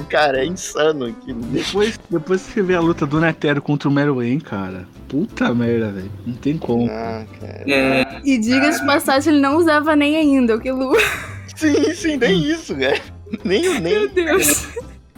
[0.09, 1.41] Cara, é insano aquilo.
[1.45, 4.87] Depois, depois que você vê a luta do Netero contra o Meruem, cara.
[5.09, 6.11] Puta merda, velho.
[6.27, 6.91] Não tem como.
[6.91, 7.65] Ah, cara.
[7.67, 10.93] É, E diga de passagem, ele não usava nem ainda o Kilu.
[11.57, 13.01] Sim, sim, nem isso, cara.
[13.45, 14.09] Nem, Meu nem.
[14.09, 14.67] Deus.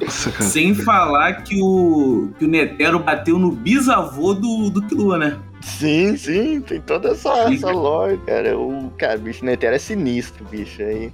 [0.00, 0.44] Nossa, cara.
[0.44, 5.38] sem falar que o, que o Netero bateu no bisavô do, do Killua, né?
[5.62, 8.58] Sim, sim, tem toda essa, essa lore, cara.
[8.58, 10.82] O cara, bicho Netero é sinistro, bicho.
[10.82, 11.12] Aí.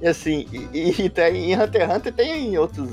[0.00, 2.90] E assim, e, e tem, em Hunter x Hunter tem outros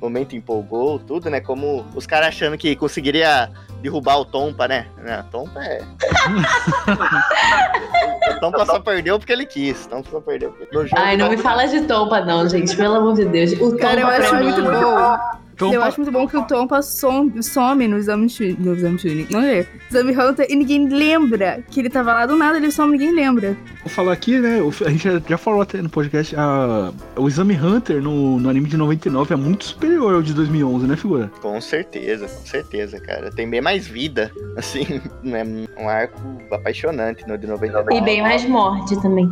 [0.00, 1.40] momentos empolgou, tudo, né?
[1.40, 4.86] Como os caras achando que conseguiria derrubar o Tompa, né?
[4.98, 5.82] Né, Tompa é.
[8.36, 9.86] o Tompa só perdeu porque ele quis.
[9.86, 10.94] O Tompa só perdeu porque.
[10.96, 12.76] Ai, não me fala de Tompa, não, gente.
[12.76, 13.52] Pelo amor de Deus.
[13.52, 15.18] O Tompa Cara, eu pra acho muito bom.
[15.58, 18.28] Então, eu pa- acho muito bom que o Tompa some, some no exame.
[18.60, 19.26] No exame Chunin.
[19.28, 19.66] Não é?
[19.90, 23.56] Exame Hunter e ninguém lembra que ele tava lá do nada, ele some, ninguém lembra.
[23.80, 24.60] Vou falar aqui, né?
[24.86, 26.34] A gente já, já falou até no podcast.
[26.36, 30.86] a- o Exame Hunter no, no anime de 99 é muito superior ao de 2011,
[30.86, 31.28] né, figura?
[31.42, 33.30] Com certeza, com certeza, cara.
[33.32, 34.30] Tem bem mais vida.
[34.56, 36.20] Assim, é um arco
[36.52, 37.94] apaixonante no de 99.
[37.96, 39.28] E bem mais morte também.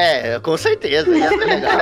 [0.00, 1.10] É, com certeza.
[1.16, 1.78] Ia ser legal.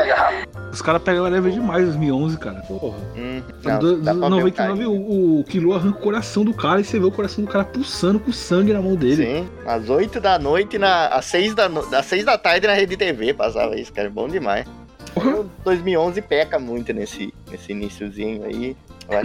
[0.72, 2.61] Os caras pegaram leve demais 2011, cara.
[2.62, 2.96] Porra.
[3.16, 4.88] Hum, No não, do, do pra ver o 99, cara.
[4.90, 7.64] o, o Kilo arranca o coração do cara e você vê o coração do cara
[7.64, 9.16] pulsando com sangue na mão dele.
[9.24, 12.74] Sim, às 8 da noite, na, às, 6 da, no- às 6 da tarde na
[12.74, 14.09] Rede TV passava isso, cara.
[14.11, 14.66] Bom demais.
[15.14, 15.37] Porra.
[15.40, 18.76] O 2011 peca muito nesse, nesse iniciozinho aí.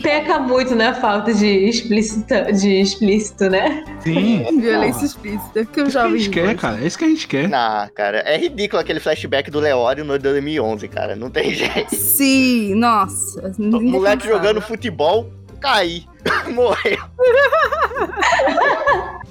[0.03, 3.83] Peca muito na falta de explícita, de explícito, né?
[4.01, 4.45] Sim.
[4.61, 5.65] Violência explícita.
[5.65, 6.19] Que É o isso que a jovem.
[6.19, 6.61] gente quer, gosta.
[6.61, 6.83] cara.
[6.83, 7.49] É isso que a gente quer.
[7.49, 11.15] Não, cara, é ridículo aquele flashback do Leório no 2011, cara.
[11.15, 11.95] Não tem jeito.
[11.95, 13.51] Sim, nossa.
[13.57, 16.05] Moleque jogando futebol, cair,
[16.53, 16.97] morreu.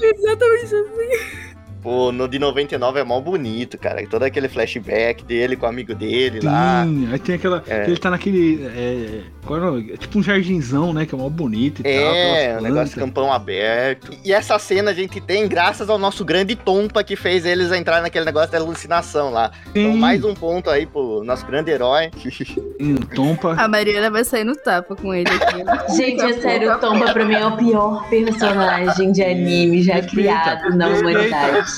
[0.00, 1.51] Exatamente assim.
[1.82, 4.06] Pô, no de 99 é mó bonito, cara.
[4.06, 6.84] Todo aquele flashback dele com o amigo dele lá.
[6.84, 7.62] Sim, aí tem aquela.
[7.66, 7.84] É.
[7.84, 8.64] Ele tá naquele.
[8.66, 9.92] É, qual é o nome?
[9.92, 11.04] É tipo um jardinzão, né?
[11.04, 11.92] Que é mó bonito e tal.
[11.92, 14.12] É, um negócio campão aberto.
[14.24, 18.00] E essa cena a gente tem graças ao nosso grande Tompa que fez eles entrar
[18.00, 19.50] naquele negócio da alucinação lá.
[19.70, 19.98] Então, Sim.
[19.98, 22.10] mais um ponto aí pro nosso grande herói.
[22.22, 23.56] Sim, Tompa.
[23.58, 25.62] A Mariana vai sair no tapa com ele aqui.
[25.96, 30.14] Gente, é sério, o Tomba pra mim é o pior personagem de anime já Respeita,
[30.14, 31.71] criado na humanidade.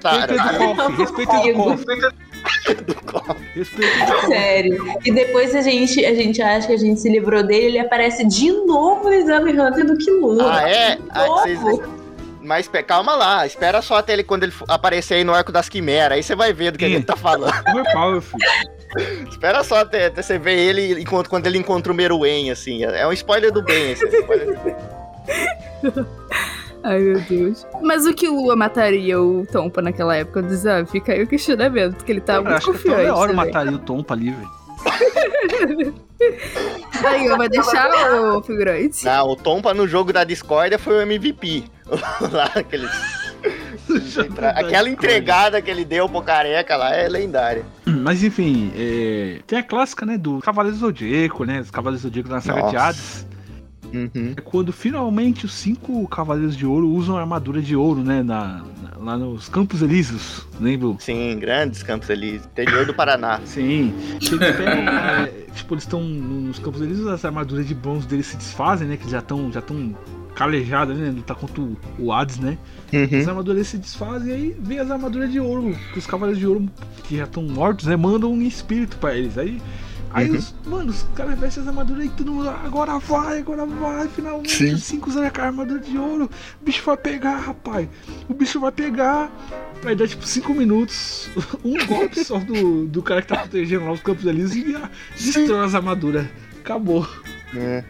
[0.00, 0.32] Cara,
[0.96, 3.64] Respeita do Kofi, respeita do Kofi.
[4.26, 4.94] Sério.
[5.04, 8.26] E depois a gente, a gente acha que a gente se livrou dele, ele aparece
[8.26, 10.50] de novo no Exame Hunter do Killua.
[10.50, 10.98] Ah, é?
[11.10, 11.60] Ah, vocês-
[12.40, 16.16] Mas calma lá, espera só até ele quando ele aparecer aí no arco das quimeras,
[16.16, 17.52] aí você vai ver do que gente tá falando.
[17.68, 18.38] Overpower, filho.
[19.28, 22.82] espera só até, até você ver ele enquanto, quando ele encontra o Meruem, assim.
[22.84, 24.02] É um spoiler do bem esse.
[24.02, 24.76] é um spoiler do bem.
[26.82, 27.66] Ai, meu Deus.
[27.82, 30.86] Mas o que o Lua mataria o Tompa naquela época do exame?
[30.86, 33.02] Fica aí o questionamento, porque ele tá Eu muito acho que até o confiante.
[33.02, 33.46] Leório também.
[33.52, 34.60] mataria o Tompa ali, velho.
[37.04, 39.04] Aí, vai deixar o figurante.
[39.04, 41.64] Não, o Tompa no jogo da discórdia foi o MVP.
[42.30, 42.90] lá, aqueles...
[44.54, 47.64] Aquela entregada que ele deu pro careca lá é lendária.
[47.84, 51.60] Mas enfim, é, tem a clássica, né, do Cavaleiro do Zodíaco, né?
[51.60, 52.78] Os Cavaleiros do Zodíaco na saga de Nossa.
[52.78, 53.26] Hades.
[53.92, 54.34] Uhum.
[54.36, 58.22] É quando finalmente os cinco Cavaleiros de Ouro usam armadura de ouro, né?
[58.22, 60.94] Na, na- lá nos Campos Elíseos, lembra?
[61.00, 63.40] Sim, grandes campos ali, interior do Paraná.
[63.46, 63.92] Sim.
[64.20, 68.36] Eles pegam, é, tipo, eles estão nos Campos Elíseos, as armaduras de bronze deles se
[68.36, 68.96] desfazem, né?
[68.96, 69.94] Que já estão já tão
[70.34, 71.10] calejadas, né?
[71.10, 72.56] Lutar contra o- o Hades, né?
[73.20, 75.76] As armaduras se desfazem e aí vem as armaduras de ouro.
[75.92, 76.68] Que os cavaleiros de ouro
[77.04, 77.96] que já estão mortos, né?
[77.96, 79.36] Mandam um espírito pra eles.
[79.38, 79.60] Aí,
[80.12, 80.36] aí Uhum.
[80.36, 82.48] os, mano, os caras vestem as armaduras e todo mundo.
[82.48, 84.08] Agora vai, agora vai.
[84.08, 84.76] Finalmente Sim.
[84.76, 86.30] cinco usam a armadura de ouro.
[86.60, 87.88] O bicho vai pegar, rapaz.
[88.28, 89.30] O bicho vai pegar.
[89.84, 91.30] Aí dá tipo 5 minutos.
[91.64, 94.90] Um golpe só do, do cara que tá protegendo lá os campos ali e ah,
[95.16, 96.26] destrói as armaduras.
[96.60, 97.08] Acabou.
[97.56, 97.82] É.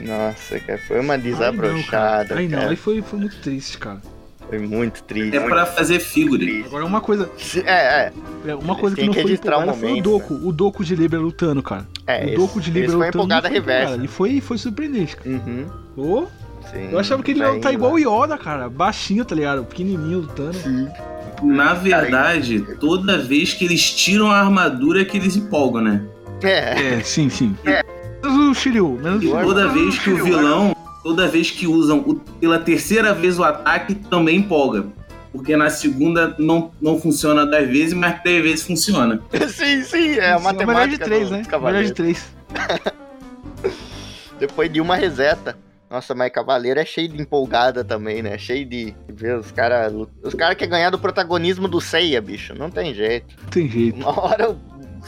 [0.00, 2.28] Nossa, cara, foi uma Aí não, desabrochada.
[2.28, 2.40] cara.
[2.40, 4.00] Aí não, aí foi, foi muito triste, cara.
[4.50, 5.36] Foi muito triste.
[5.36, 6.64] É pra fazer figure.
[6.66, 7.30] Agora uma coisa,
[7.64, 7.70] É,
[8.06, 8.12] é.
[8.46, 10.34] É, uma coisa que Tem não que foi registrar o empolgada foi o momento, Doku.
[10.48, 11.86] O Doku de Libra lutando, cara.
[12.06, 13.16] é o Doku de Libra foi lutando.
[13.16, 13.82] empolgada não foi reversa.
[13.84, 14.04] empolgado.
[14.04, 15.30] E foi, foi surpreendente, cara.
[15.30, 15.66] Uhum.
[15.96, 16.26] Ô,
[16.70, 18.24] Sim, eu achava que ele ia lutar indo igual o lá.
[18.24, 18.68] Yoda, cara.
[18.68, 19.64] Baixinho, tá ligado?
[19.64, 20.58] Pequenininho lutando.
[21.42, 26.02] Na verdade, toda vez que eles tiram a armadura é que eles empolgam, né?
[26.42, 27.56] É, É, sim, sim.
[28.22, 28.98] Menos o Shiryu.
[29.02, 29.46] Menos E o Shiryu.
[29.46, 33.94] toda vez que o vilão, toda vez que usam o- pela terceira vez o ataque,
[33.94, 34.86] também empolga.
[35.32, 39.20] Porque na segunda não, não funciona dez vezes, mas três vezes funciona.
[39.48, 40.66] sim, sim, é a Sim, matemática.
[40.66, 41.42] melhor de três, né?
[41.62, 42.32] Melhor de três.
[44.38, 45.56] Depois de uma reseta.
[45.90, 48.38] Nossa, mas Cavaleiro é cheio de empolgada também, né?
[48.38, 48.86] Cheio de.
[48.92, 49.92] de ver os caras.
[50.22, 52.54] Os caras querem ganhar do protagonismo do Seiya, bicho.
[52.54, 53.34] Não tem jeito.
[53.42, 53.96] Não tem jeito.
[53.98, 54.56] Uma hora o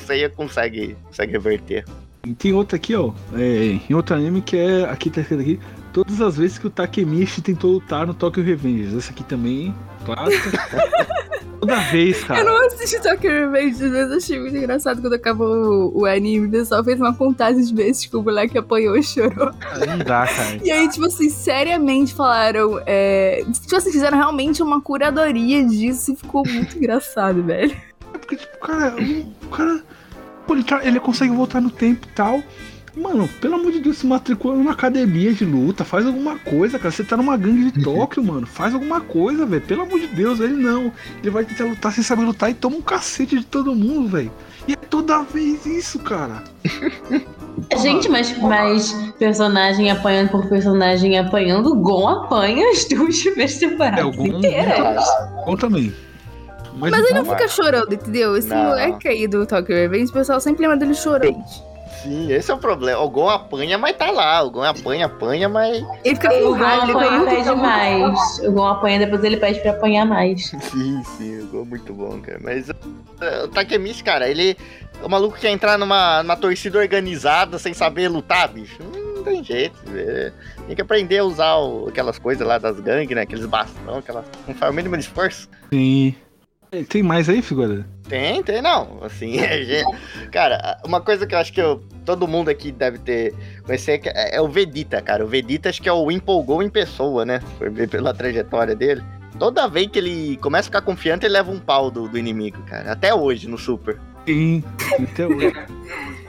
[0.06, 1.84] Seiya consegue, consegue reverter.
[2.26, 3.12] E tem outra aqui, ó.
[3.34, 4.84] É, em outro anime que é.
[4.84, 5.60] Aqui tá escrito aqui.
[5.92, 8.94] Todas as vezes que o Takemichi tentou lutar no Tokyo Revengers.
[8.94, 9.74] Essa aqui também,
[10.04, 10.58] clássica.
[11.60, 12.40] Toda vez, cara.
[12.40, 16.48] Eu não assisti Tokyo Revenge, mas achei muito engraçado quando acabou o, anime.
[16.48, 19.52] O pessoal fez uma contagem de vezes que o moleque apanhou e chorou.
[19.86, 20.58] Não dá, cara.
[20.60, 22.80] E aí, tipo assim, seriamente falaram.
[22.84, 27.76] É, tipo assim, fizeram realmente uma curadoria disso e ficou muito engraçado, velho.
[28.12, 29.84] É porque, tipo, cara, o, cara.
[30.44, 32.42] Pô, ele, tá- ele consegue voltar no tempo e tal.
[32.94, 36.90] Mano, pelo amor de Deus, se matricula numa academia de luta, faz alguma coisa, cara.
[36.90, 38.46] Você tá numa gangue de Tóquio, mano.
[38.46, 39.62] Faz alguma coisa, velho.
[39.62, 40.92] Pelo amor de Deus, ele não.
[41.20, 44.30] Ele vai tentar lutar sem saber lutar e toma um cacete de todo mundo, velho.
[44.68, 46.44] E é toda vez isso, cara.
[47.82, 54.04] Gente, mas, mas personagem apanhando por personagem apanhando, Gon apanha as duas primeiras temporadas É,
[54.04, 55.04] o Gon- inteiras.
[55.46, 55.92] Bom também.
[56.78, 58.36] Mas, Mas ele não Não, fica chorando, entendeu?
[58.36, 58.64] Esse Não.
[58.64, 61.42] moleque aí do Tokyo Revenge, o pessoal sempre lembra dele chorando.
[62.02, 63.00] Sim, esse é o problema.
[63.00, 64.42] O Gon apanha, mas tá lá.
[64.42, 65.84] O Gon apanha, apanha, mas.
[66.04, 68.38] Ele fica O com raiva, ele apanha e pede muito mais.
[68.40, 70.46] O Gon apanha, depois ele pede pra apanhar mais.
[70.72, 72.38] Sim, sim, o Gon é muito bom, cara.
[72.42, 72.74] Mas uh,
[73.44, 74.56] o Takemichi, cara, ele.
[75.02, 78.78] O maluco quer entrar numa, numa torcida organizada sem saber lutar, bicho.
[78.82, 79.76] Não tem jeito.
[79.94, 80.32] é.
[80.66, 83.22] Tem que aprender a usar o- aquelas coisas lá das gangues, né?
[83.22, 84.24] Aqueles bastão, aquelas.
[84.46, 85.48] Não faz o mínimo de esforço.
[85.72, 86.14] Sim.
[86.72, 87.86] É, Tem mais aí, figura?
[88.08, 88.98] Tem, tem, não.
[89.02, 92.98] Assim, é, gente- cara, uma coisa que eu acho que eu- todo mundo aqui deve
[92.98, 95.22] ter conhecer que é, é o Vedita, cara.
[95.24, 97.40] O Vedita acho que é o empolgou em pessoa, né?
[97.58, 99.02] Foi ver pela trajetória dele.
[99.38, 102.62] Toda vez que ele começa a ficar confiante, ele leva um pau do, do inimigo,
[102.62, 102.92] cara.
[102.92, 103.98] Até hoje, no Super.
[104.26, 104.62] Sim.
[104.98, 105.52] Até hoje.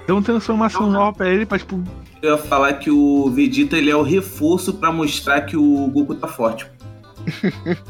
[0.06, 1.82] Deu uma transformação nova pra ele pra, tipo,
[2.22, 6.16] Eu ia falar que o Vegeta ele é o reforço pra mostrar que o Goku
[6.16, 6.66] tá forte.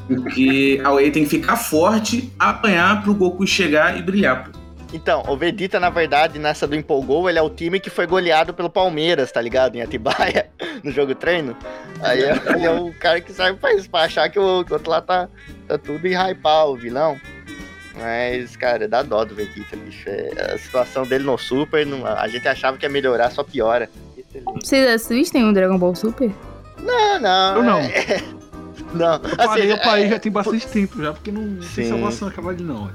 [0.08, 4.46] Porque a Whey tem que ficar forte, apanhar pro Goku chegar e brilhar.
[4.50, 4.60] pô.
[4.96, 8.54] Então, o Vegeta, na verdade, nessa do Empolgou, ele é o time que foi goleado
[8.54, 9.76] pelo Palmeiras, tá ligado?
[9.76, 10.52] Em Atibaia,
[10.84, 11.58] no jogo treino.
[12.00, 12.20] Aí
[12.56, 14.92] ele é o cara que serve pra isso, pra achar que o, que o outro
[14.92, 15.28] lá tá,
[15.68, 17.20] tá tudo em hypar o vilão.
[17.96, 20.08] Mas, cara, dá dó do Vegeta, bicho.
[20.08, 23.90] É, a situação dele no Super, não- a gente achava que ia melhorar, só piora.
[24.62, 26.32] Vocês assistem o Dragon Ball Super?
[26.80, 27.56] Não, não.
[27.58, 27.80] Eu não.
[27.80, 28.22] é-
[28.94, 32.28] Não, Eu parei, eu parei é- já tem bastante tempo já, porque não tem salvação
[32.28, 32.86] acabar ali não.
[32.86, 32.92] ué.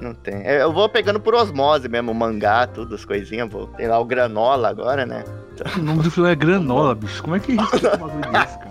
[0.00, 0.34] Não tem.
[0.46, 3.50] É, Eu vou pegando por osmose mesmo, o mangá, tudo, as coisinhas.
[3.50, 3.66] Vou.
[3.68, 5.24] Tem lá o Granola agora, né?
[5.76, 7.22] O nome do filme é Granola, bicho.
[7.22, 8.70] Como é que um bagulho desse, cara?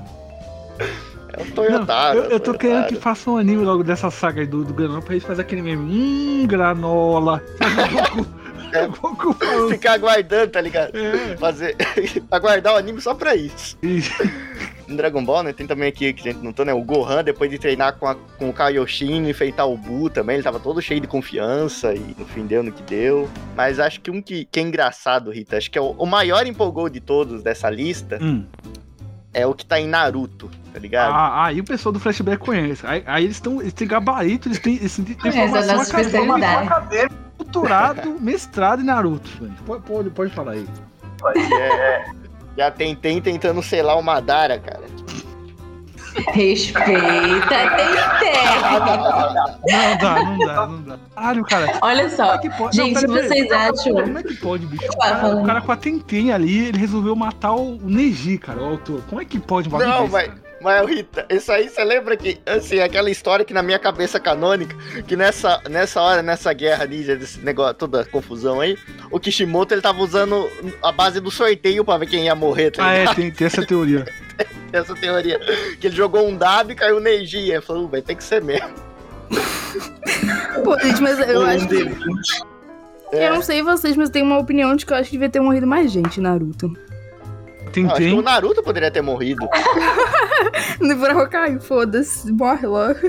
[1.34, 2.18] É Não, Toyotaro.
[2.18, 2.58] eu, eu tô Toyotaro.
[2.58, 5.46] querendo que faça um anime logo dessa saga aí do, do Granola pra eles fazerem
[5.46, 5.84] aquele meme.
[6.44, 7.42] Hum, Granola.
[8.72, 8.88] É.
[8.88, 9.70] falando.
[9.70, 10.92] Ficar aguardando, tá ligado?
[10.96, 11.36] É.
[11.38, 11.76] Fazer.
[12.30, 13.76] aguardar o anime só pra isso.
[13.82, 14.04] E-
[14.90, 15.54] No Dragon Ball, né?
[15.54, 16.74] Tem também aqui que a gente não tô, né?
[16.74, 20.36] O Gohan, depois de treinar com, a- com o Kaioshin e enfeitar o Bu também,
[20.36, 23.30] ele tava todo cheio de confiança e no fim deu no que deu.
[23.56, 26.46] Mas acho que um que, que é engraçado, Rita, acho que é o, o maior
[26.48, 28.46] empolgou de todos dessa lista Hum.
[29.34, 31.14] é o que tá em Naruto, tá ligado?
[31.14, 32.86] Ah, aí o pessoal do flashback conhece.
[32.86, 38.18] Aí, aí eles, tão, eles têm gabarito, eles têm, eles têm, é formação acadêmica, doutorado,
[38.20, 39.30] mestrado em Naruto.
[39.40, 39.54] velho.
[39.66, 40.66] Pode, pode, pode falar aí.
[41.36, 42.06] É,
[42.60, 44.82] já tentei tentando selar o Madara, cara.
[46.34, 47.40] Respeita, tem
[48.20, 48.60] técnica.
[49.70, 50.98] Não dá, não dá, não dá.
[51.16, 51.80] Caralho, cara.
[51.82, 52.34] Olha Como só.
[52.34, 52.76] é que pode?
[52.76, 54.86] Gente, Não, pera, vocês pera, acham- Como é que pode, bicho?
[54.92, 58.66] O cara, o cara com a Tenten ali, ele resolveu matar o Neji, cara, o
[58.66, 59.02] autor.
[59.10, 60.36] Como é que pode um Não, cara?
[60.62, 64.76] Mas Rita, isso aí você lembra que, assim, aquela história que na minha cabeça canônica,
[65.08, 68.78] que nessa, nessa hora, nessa guerra ninja, desse negócio, toda a confusão aí,
[69.12, 70.50] o Kishimoto ele tava usando
[70.84, 73.66] a base do sorteio pra ver quem ia morrer, tá Ah, é, tem, tem essa
[73.66, 74.06] teoria.
[74.72, 75.40] Essa teoria.
[75.82, 78.42] Que ele jogou um dado e caiu o ele falou, "Uh, vai ter que ser
[78.42, 78.70] mesmo.
[80.64, 81.84] Pô, gente, mas eu acho que.
[83.12, 83.28] É.
[83.28, 85.30] Eu não sei vocês, mas eu tenho uma opinião de que eu acho que devia
[85.30, 86.72] ter morrido mais gente Naruto.
[87.76, 88.22] Eu acho que o.
[88.22, 89.48] Naruto poderia ter morrido.
[90.80, 93.00] No Burahokai, foda-se, morre logo.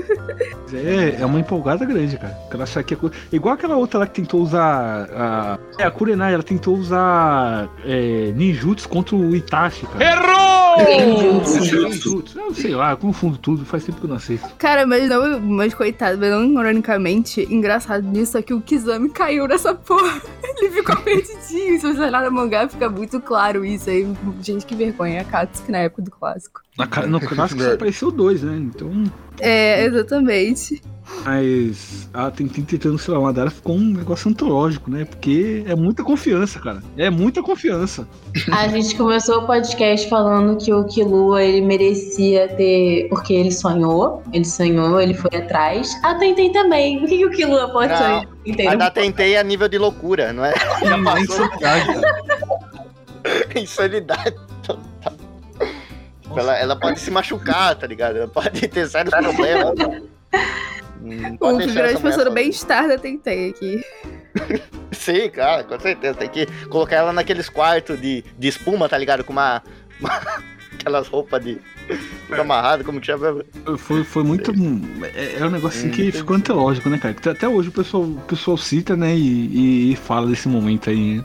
[0.73, 2.37] É, é uma empolgada grande, cara.
[2.51, 3.15] Ela acha que é coisa.
[3.31, 5.09] Igual aquela outra lá que tentou usar.
[5.11, 5.59] A...
[5.77, 10.03] É, a Kurenai, ela tentou usar é, ninjutsu contra o Itachi, cara.
[10.03, 10.51] Errou!
[11.41, 12.23] Ninjutsu.
[12.35, 14.47] Eu sei lá, confundo tudo, faz tempo que eu não assisto.
[14.57, 19.47] Cara, mas não, mas coitado, mas não ironicamente, engraçado nisso é que o Kizami caiu
[19.47, 20.21] nessa porra.
[20.57, 21.79] Ele ficou perdidinho.
[21.79, 24.07] Se você olhar no mangá, fica muito claro isso aí.
[24.51, 25.21] Gente, que vergonha.
[25.21, 26.61] A Katsuki na época do clássico.
[26.77, 28.57] Na, ca- no clássico só apareceu dois, né?
[28.57, 29.03] Então.
[29.39, 30.81] É, exatamente.
[31.25, 35.03] Mas a Tenten tentando, sei lá, uma Madara ficou um negócio antológico, né?
[35.03, 36.81] Porque é muita confiança, cara.
[36.97, 38.07] É muita confiança.
[38.51, 43.07] A gente começou o podcast falando que o Killua ele merecia ter.
[43.09, 45.93] Porque ele sonhou, ele sonhou, ele foi atrás.
[46.03, 47.03] A Tenten também.
[47.03, 48.25] O que, que o Killua pode Não, sonhar?
[48.25, 48.77] A Entendeu?
[48.77, 50.53] da Tentei a nível de loucura, não é?
[50.83, 51.49] Já É passou
[53.55, 55.13] insanidade, total.
[56.35, 58.17] Ela, ela pode se machucar, tá ligado?
[58.17, 59.75] Ela pode ter sérios problemas.
[61.39, 63.83] Pode O grande professor bem-estar da Tentei aqui.
[64.91, 66.13] Sim, cara, com certeza.
[66.13, 69.23] Tem que colocar ela naqueles quartos de, de espuma, tá ligado?
[69.23, 69.63] Com uma.
[69.99, 70.43] uma-
[70.81, 71.57] aquelas roupas de.
[72.27, 73.43] Tudo amarrado, como que chama?
[73.77, 74.51] Foi, foi muito.
[75.15, 77.15] É, é um negócio assim que ficou antológico, né, cara?
[77.31, 79.15] Até hoje o pessoal, o pessoal cita, né?
[79.15, 81.15] E, e fala desse momento aí.
[81.17, 81.23] né?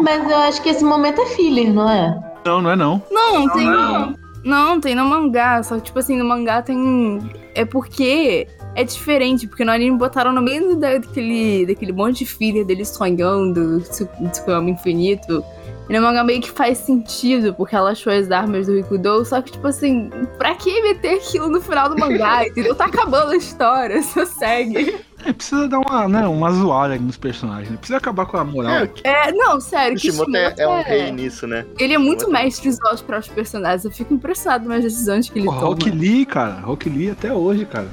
[0.00, 2.18] Mas eu acho que esse momento é filler, não é?
[2.44, 3.02] Não, não é não.
[3.10, 3.66] Não, tem.
[3.66, 4.14] não.
[4.44, 5.62] Não, tem no mangá.
[5.62, 7.20] Só que, tipo assim, no mangá tem.
[7.54, 12.26] É porque é diferente, porque no anime botaram no meio da- daquele, daquele monte de
[12.26, 15.44] filha dele sonhando, su- Tsukuyomi infinito.
[15.88, 19.42] E no mangá meio que faz sentido, porque ela achou as armas do Rikudo, só
[19.42, 22.74] que, tipo assim, pra que meter aquilo no final do mangá, entendeu?
[22.74, 24.96] Tá acabando a história, só segue.
[25.24, 27.76] É, precisa dar uma, né, uma zoada aí nos personagens, né?
[27.76, 28.88] Precisa acabar com a moral.
[29.04, 31.66] É, não, sério, O Kishimoto é, é um é- rei nisso, né?
[31.78, 33.84] Ele é muito Kishimoto- mestre dos aos próprios personagens.
[33.84, 35.66] Eu fico impressionado nas decisões que ele O toma.
[35.66, 36.54] Rock Lee, cara.
[36.60, 37.88] Rock Lee até hoje, cara.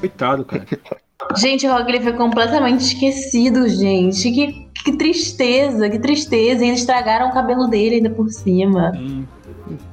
[0.00, 0.64] Coitado, cara.
[1.36, 4.30] Gente, o Rock Lee foi completamente esquecido, gente.
[4.30, 6.64] Que, que tristeza, que tristeza.
[6.64, 8.92] E eles estragaram o cabelo dele ainda por cima.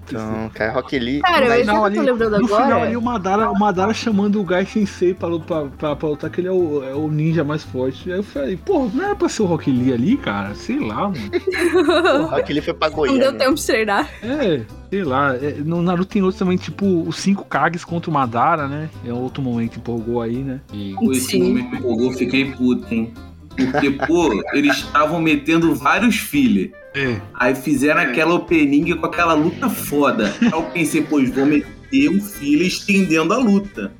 [0.07, 1.21] Então, cara, Rock Lee.
[1.21, 2.81] Cara, final já ali- tô lembrando No final agora.
[2.83, 6.41] ali, o Madara, o Madara chamando o Gai Sensei pra, pra, pra, pra lutar, que
[6.41, 8.11] ele é o, é o ninja mais forte.
[8.11, 10.53] Aí eu falei, pô, não era pra ser o Rock Lee ali, cara?
[10.55, 12.23] Sei lá, mano.
[12.23, 13.21] O Rock Lee foi pra Não Goiânia.
[13.31, 14.09] deu tempo de treinar.
[14.21, 15.35] É, sei lá.
[15.35, 18.89] é, no Naruto tem outro também, tipo, os cinco Kages contra o Madara, né?
[19.05, 20.59] É outro momento que empolgou aí, né?
[20.73, 20.95] E...
[21.11, 23.13] Esse momento me empolgou, fiquei puto, hein?
[23.55, 26.71] Porque, pô, eles estavam metendo vários filler.
[26.95, 27.19] É.
[27.35, 30.33] Aí fizeram aquela opening com aquela luta foda.
[30.41, 33.93] Aí eu pensei, pô, eles vão, me- ter um filho estendendo a luta.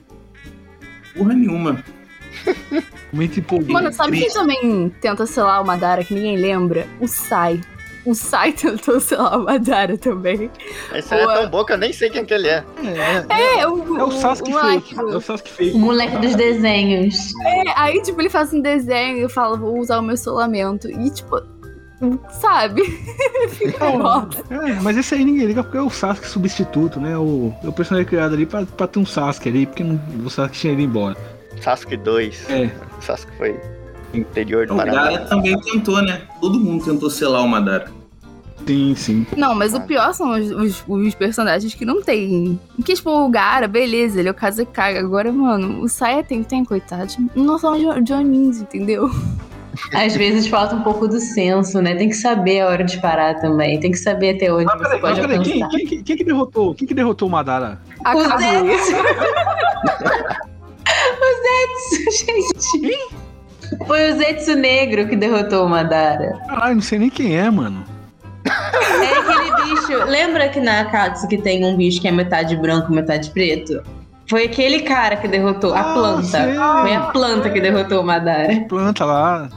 [1.16, 1.84] Porra nenhuma.
[3.12, 3.72] Muito empolgante.
[3.72, 6.88] Mano, sabe quem também tenta selar o Madara que ninguém lembra?
[7.00, 7.62] O Sai.
[8.06, 10.52] O Sai tentou selar o Madara também.
[10.94, 12.64] Esse aí é tão bom que eu nem sei quem que ele é.
[12.84, 14.96] É, é, É, o, é o Sasuke moleque.
[14.96, 15.00] fake.
[15.00, 15.78] É o Sasuke O fake.
[15.78, 17.32] moleque dos desenhos.
[17.46, 20.90] É, aí, tipo, ele faz um desenho e fala, vou usar o meu solamento.
[20.90, 21.42] E, tipo,
[22.42, 22.84] sabe?
[23.52, 24.44] Fica bosta.
[24.54, 27.18] é, mas esse aí ninguém liga porque é o Sasuke substituto, né?
[27.18, 30.30] O, é o personagem criado ali pra, pra ter um Sasuke ali, porque não, o
[30.30, 31.16] Sasuke tinha ido embora.
[31.62, 32.50] Sasuke 2.
[32.50, 32.70] É.
[33.00, 33.58] Sasuke foi
[34.14, 35.02] interior do O Paraná.
[35.06, 36.22] Madara também tentou, né?
[36.40, 37.92] Todo mundo tentou selar o Madara.
[38.66, 39.28] Sim, sim.
[39.36, 42.58] Não, mas o pior são os, os- os personagens que não tem.
[42.86, 44.98] Que, tipo, o Gara, beleza, ele é o Kazekage.
[44.98, 47.12] Agora, mano, o Saya tem, tem, coitado.
[47.36, 49.10] Não são jo- Jonins, entendeu?
[49.94, 51.96] Às vezes falta um pouco do senso, né?
[51.96, 53.80] Tem que saber a hora de parar também.
[53.80, 55.78] Tem que saber até onde Mas você peraí, pode peraí, quem, alcançar.
[55.78, 56.76] quem, quem, quem que derrotou?
[56.76, 57.82] Quem que derrotou o Madara?
[58.06, 58.78] A O Kaguya.
[62.12, 63.08] Gente.
[63.88, 66.38] Foi o Zetsu Negro que derrotou o Madara.
[66.48, 67.84] Caralho, não sei nem quem é, mano.
[68.46, 70.06] É aquele bicho.
[70.06, 73.82] Lembra que na Akatsuki tem um bicho que é metade branco, metade preto?
[74.30, 76.24] Foi aquele cara que derrotou a Ah, planta.
[76.24, 76.54] sei.
[76.56, 78.66] Foi a planta que derrotou o Madara.
[78.70, 79.50] Planta lá.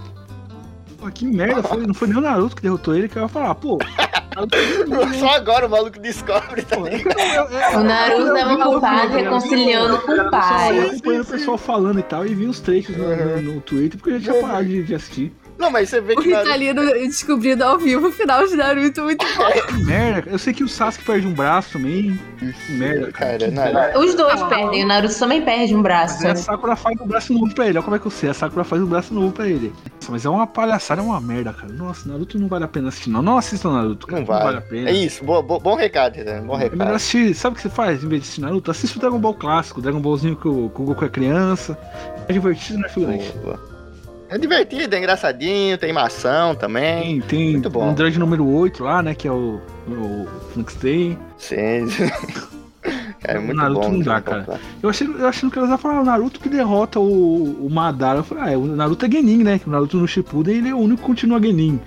[1.06, 3.28] Pô, que merda, foi, não foi nem o Naruto que derrotou ele, que eu ia
[3.28, 3.78] falar, pô.
[3.80, 4.16] É
[5.18, 7.18] Só agora o maluco descobre, tá Pô, é ligado?
[7.18, 10.24] eu- eu- eu- O Naruto eu- tava eu- eu- eu- eu- reconciliando com o Eu
[10.24, 10.74] só pai.
[10.76, 13.98] ia acompanhando o pessoal falando e tal, e vi os trechos no, no, no Twitter,
[13.98, 15.32] porque eu já tinha parado de, de assistir.
[15.58, 16.50] Não, mas você vê O que Naruto...
[16.52, 19.50] Ritalino descobrindo ao vivo o final de Naruto muito bom.
[19.66, 22.18] Que merda, eu sei que o Sasuke perde um braço também.
[22.38, 23.50] Que merda, cara.
[23.50, 23.98] Cara.
[23.98, 26.22] Os dois perdem, o Naruto também perde um braço.
[26.22, 27.78] Mas a Sakura faz um braço novo pra ele.
[27.78, 28.30] Olha como é que eu sei.
[28.30, 29.72] A Sakura faz um braço novo pra ele.
[29.96, 31.72] Nossa, mas é uma palhaçada, é uma merda, cara.
[31.72, 33.22] Nossa, Naruto não vale a pena assistir, não.
[33.22, 34.20] Não assista Naruto, cara.
[34.20, 34.58] Não vale.
[34.58, 34.90] a pena.
[34.90, 36.40] É isso, bo- bo- bom recado, né?
[36.40, 36.94] Bom É melhor recado.
[36.94, 37.34] assistir.
[37.34, 38.70] Sabe o que você faz em vez de assistir Naruto?
[38.70, 41.78] Assiste o Dragon Ball clássico, o Dragon Ballzinho que o, que o Goku é criança.
[42.28, 43.32] É divertido, né, figurante?
[43.42, 43.75] Boa.
[44.28, 47.20] É divertido, é engraçadinho, tem mação também.
[47.20, 47.84] Tem, tem Muito bom.
[47.86, 49.14] um Android número 8 lá, né?
[49.14, 51.16] Que é o, o Phoenix Day.
[51.38, 51.86] Sim.
[53.22, 53.92] Cara, é muito Naruto bom.
[53.92, 54.22] não dá, bom.
[54.22, 54.60] cara.
[54.82, 58.18] Eu achei, eu achei que elas iam falar o Naruto que derrota o, o Madara.
[58.18, 59.60] Eu falei, ah, é, o Naruto é Genin, né?
[59.64, 61.80] O Naruto no Shippuden ele é o único que continua Genin.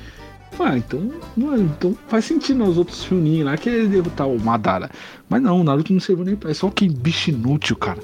[0.60, 1.12] Eu falei, Ah, então,
[1.57, 4.89] então faz sentido né, os outros Chunin lá que ele derrotar o Madara.
[5.30, 6.51] Mas não, o Naruto não serviu nem pra.
[6.51, 7.99] É só que bicho inútil, cara.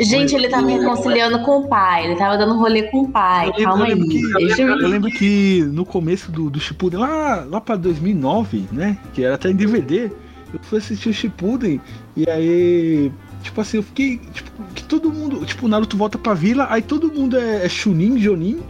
[0.00, 3.46] Gente, ele tava reconciliando com o pai, ele tava dando rolê com o pai.
[3.48, 6.60] Eu lembro- Calma eu aí, lembro que- eu Eu lembro que no começo do, do
[6.60, 8.98] Shippuden, lá, lá pra 2009, né?
[9.12, 10.10] Que era até em DVD,
[10.52, 11.80] eu fui assistir o Shippuden
[12.16, 13.10] e aí,
[13.42, 16.82] tipo assim, eu fiquei, tipo, que todo mundo, tipo, o Naruto volta pra vila, aí
[16.82, 18.60] todo mundo é, é Chunin, Jonin,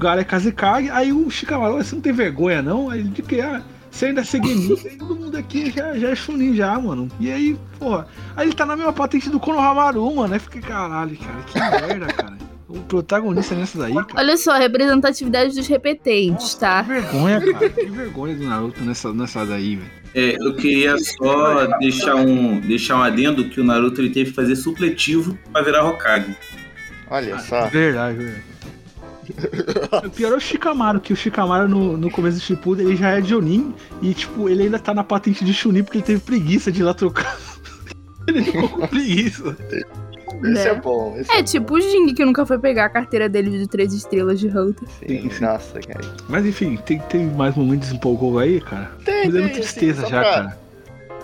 [0.00, 2.88] o Gara é Kazekage, aí o Shikamaru, você não tem vergonha não?
[2.88, 6.08] Aí ele de que, ah, você ainda é Segenin, aí todo mundo aqui já, já
[6.08, 7.06] é Chunin já, mano.
[7.20, 11.14] E aí, porra, aí ele tá na mesma patente do Konohamaru, mano, aí fiquei, caralho,
[11.18, 12.38] cara, que merda, cara.
[12.66, 14.06] O protagonista nessa daí, cara.
[14.16, 16.82] Olha só, representatividade dos repetentes, tá?
[16.82, 17.68] Que vergonha, cara.
[17.68, 19.90] Que vergonha do Naruto nessa, nessa daí, velho.
[20.14, 24.36] É, eu queria só deixar um, deixar um adendo que o Naruto ele teve que
[24.36, 26.34] fazer supletivo pra virar Hokage.
[27.10, 27.66] Olha só.
[27.66, 28.59] Verdade, verdade.
[30.06, 33.10] O pior é o Shikamaru, que o Shikamaru no, no começo do Shippuden ele já
[33.10, 36.70] é Jonin e tipo, ele ainda tá na patente de Chunin porque ele teve preguiça
[36.72, 37.36] de ir lá trocar.
[38.26, 39.56] ele ficou com preguiça.
[40.44, 40.80] Esse é Né?
[40.80, 41.16] bom.
[41.18, 44.38] Esse É tipo o Jing que nunca foi pegar a carteira dele de três estrelas
[44.38, 44.88] de Hunter.
[45.06, 45.28] sim.
[45.40, 46.00] Nossa, cara.
[46.28, 48.90] Mas enfim, tem, tem mais momentos empolgou aí, cara.
[49.04, 50.58] Tem, Mas é tem, tristeza só já, pra- cara.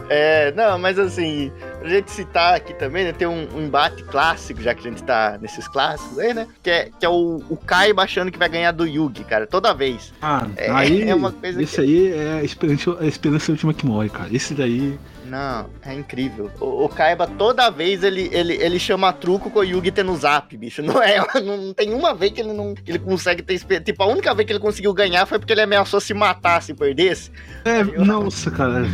[0.08, 1.50] É, não, mas assim,
[1.80, 5.02] pra gente citar aqui também, né, tem um, um embate clássico, já que a gente
[5.02, 6.46] tá nesses clássicos aí, né?
[6.62, 9.74] Que é, que é o, o Kaiba achando que vai ganhar do Yugi, cara, toda
[9.74, 10.12] vez.
[10.22, 13.84] Ah, É- aí é uma coisa esse aí é a esperança, a esperança última que
[13.84, 14.28] morre, cara.
[14.32, 14.98] Esse daí.
[15.24, 16.52] Não, é incrível.
[16.60, 20.56] O, o Kaiba, toda vez, ele, ele, ele chama truco com o Yugi tendo zap,
[20.56, 20.82] bicho.
[20.82, 23.86] Não é, não tem uma vez que ele não que ele consegue ter experiência.
[23.86, 26.72] Tipo, a única vez que ele conseguiu ganhar foi porque ele ameaçou se matar se
[26.74, 27.32] perdesse.
[27.64, 28.86] É, nossa, cara.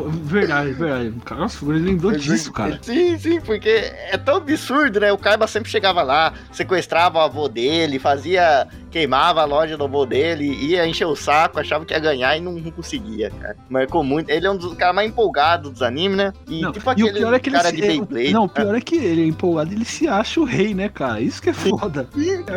[0.00, 1.14] É Verdade, verdade.
[1.30, 2.78] Nossa, ele lembrou disso, cara.
[2.82, 5.12] Sim, sim, porque é tão absurdo, né?
[5.12, 8.66] O Kaiba sempre chegava lá, sequestrava o avô dele, fazia.
[8.94, 12.40] Queimava a loja do avô dele, ia encher o saco, achava que ia ganhar e
[12.40, 13.56] não, não conseguia, cara.
[13.68, 14.30] Marcou muito.
[14.30, 16.32] Ele é um dos caras mais empolgados dos animes, né?
[16.46, 18.32] E Não, tipo e aquele o pior é que ele cara se, de é, Beyblade.
[18.32, 21.20] Não, o pior é que ele é empolgado, ele se acha o rei, né, cara?
[21.20, 22.08] Isso que é foda.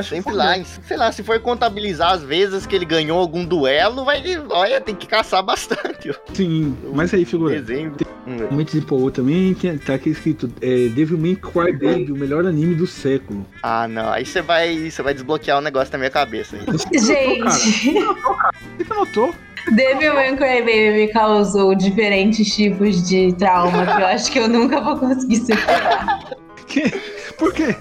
[0.03, 0.37] Sempre foda.
[0.37, 4.21] lá, sei lá, se for contabilizar as vezes que ele ganhou algum duelo, vai,
[4.51, 6.15] olha, tem que caçar bastante.
[6.35, 7.59] Sim, mas aí, figura.
[7.59, 7.95] Desenho.
[8.27, 12.85] Hum, Momentos empolgou também, tem, tá aqui escrito é, Devilman Crybaby, o melhor anime do
[12.85, 13.45] século.
[13.63, 16.26] Ah, não, aí você vai, você vai desbloquear o negócio na minha cabeça.
[16.31, 16.99] Aí.
[16.99, 19.33] Gente, Você que anotou?
[19.75, 24.97] Devilman Crybaby me causou diferentes tipos de trauma que eu acho que eu nunca vou
[24.97, 26.19] conseguir superar.
[26.67, 26.89] Que-
[27.37, 27.75] Por quê?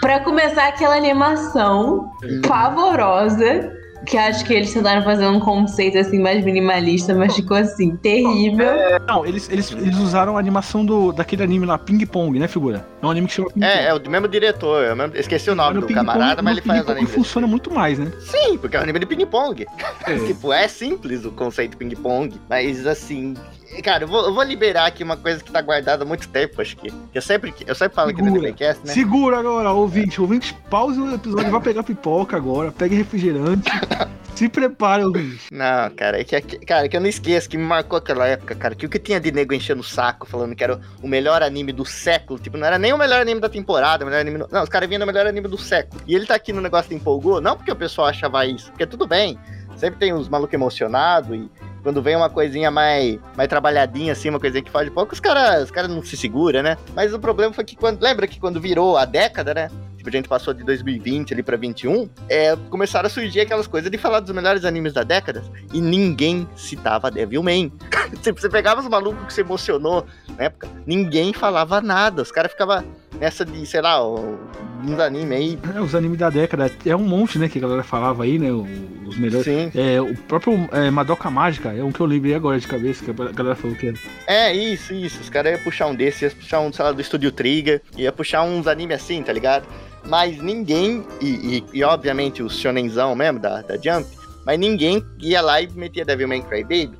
[0.00, 2.10] Pra começar, aquela animação
[2.46, 3.72] pavorosa,
[4.06, 8.66] que acho que eles tentaram fazer um conceito assim mais minimalista, mas ficou assim, terrível.
[9.06, 12.86] Não, eles, eles, eles usaram a animação do, daquele anime lá, Ping Pong, né, figura?
[13.02, 14.84] É um anime que chama Ping É, é o mesmo diretor.
[14.84, 17.06] eu mesmo- esqueci o nome no do camarada, mas ele faz Pong anime.
[17.08, 18.12] funciona muito mais, né?
[18.20, 19.66] Sim, porque é um anime de ping-pong.
[20.06, 20.14] É.
[20.26, 23.34] Tipo, é simples o conceito ping-pong, mas assim.
[23.82, 26.60] Cara, eu vou, eu vou liberar aqui uma coisa que tá guardada há muito tempo,
[26.60, 26.92] acho que.
[27.12, 28.48] Eu sempre, eu sempre falo aqui no Segura.
[28.48, 28.92] Animecast, né?
[28.92, 30.20] Segura agora, ouvinte.
[30.20, 33.70] Ouvinte, pause o episódio, vai pegar pipoca agora, pegue refrigerante.
[34.34, 35.46] Se prepare, ouvinte.
[35.52, 38.74] Não, cara, é que, cara, que eu não esqueço que me marcou aquela época, cara,
[38.74, 41.72] que o que tinha de nego enchendo o saco, falando que era o melhor anime
[41.72, 44.44] do século, tipo, não era nem o melhor anime da temporada, o melhor anime.
[44.50, 46.02] Não, os caras vinham no melhor anime do século.
[46.04, 48.86] E ele tá aqui no negócio que empolgou, não porque o pessoal achava isso, porque
[48.86, 49.38] tudo bem,
[49.76, 51.48] sempre tem uns malucos emocionados e
[51.84, 55.64] quando vem uma coisinha mais, mais trabalhadinha, assim, uma coisinha que faz pouco, os caras
[55.64, 56.78] os cara não se segura, né?
[56.94, 58.02] Mas o problema foi que quando.
[58.02, 59.70] Lembra que quando virou a década, né?
[59.98, 63.90] Tipo, a gente passou de 2020 ali pra 21, é, começaram a surgir aquelas coisas
[63.90, 67.70] de falar dos melhores animes da década e ninguém citava Devilman.
[68.22, 70.06] tipo, você pegava os malucos que se emocionou
[70.36, 72.22] na época, ninguém falava nada.
[72.22, 72.84] Os caras ficavam
[73.18, 75.58] nessa de, sei lá, uns animes aí.
[75.74, 78.50] É, os animes da década, é um monte, né, que a galera falava aí, né,
[78.52, 79.44] os melhores.
[79.44, 79.70] Sim.
[79.74, 83.10] É, o próprio é, Madoka Mágica, é um que eu lembrei agora de cabeça, que
[83.10, 83.96] a galera falou que era.
[84.26, 85.20] É, isso, isso.
[85.20, 88.12] Os caras iam puxar um desses, iam puxar um, sei lá, do Estúdio Trigger, ia
[88.12, 89.66] puxar uns animes assim, tá ligado?
[90.06, 94.06] Mas ninguém, e, e, e, obviamente o shonenzão mesmo, da, da Jump,
[94.44, 96.90] mas ninguém ia lá e metia Devilman Crybaby.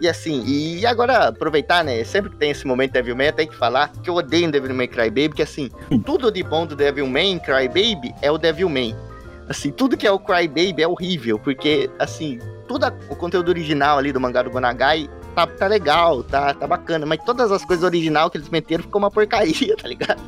[0.00, 2.02] E assim, e agora aproveitar, né?
[2.04, 5.42] Sempre que tem esse momento Devilman, tem que falar que eu odeio Devilman Crybaby, que
[5.42, 5.70] assim,
[6.04, 8.94] tudo de bom do Devilman Crybaby é o Devilman.
[9.48, 14.10] Assim, tudo que é o Crybaby é horrível, porque, assim, todo o conteúdo original ali
[14.10, 18.30] do mangá do Gonagai tá, tá legal, tá, tá bacana, mas todas as coisas original
[18.30, 20.22] que eles meteram ficou uma porcaria, tá ligado?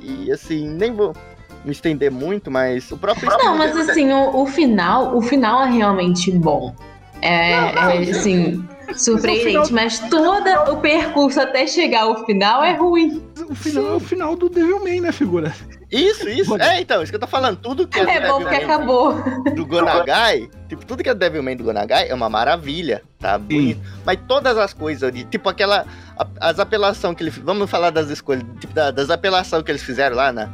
[0.00, 1.14] E assim, nem vou
[1.64, 3.28] me estender muito, mas o próprio.
[3.38, 6.74] Não, mas assim, o, o final, o final é realmente bom.
[7.20, 8.62] É, é, assim,
[8.94, 13.22] surpreendente, mas todo o percurso até chegar ao final é ruim.
[13.48, 15.52] O final é o final do Devilman, né, figura?
[15.90, 16.56] Isso, isso.
[16.60, 17.56] É, então, isso que eu tô falando.
[17.56, 19.14] Tudo que é, É do bom Devilman acabou.
[19.54, 23.80] do Gonagai, tipo, tudo que é do Devilman do Gonagai é uma maravilha, tá bonito.
[24.04, 25.86] Mas todas as coisas tipo aquela.
[26.40, 27.36] as apelações que eles.
[27.38, 30.50] Vamos falar das escolhas, tipo, da- das apelações que eles fizeram lá na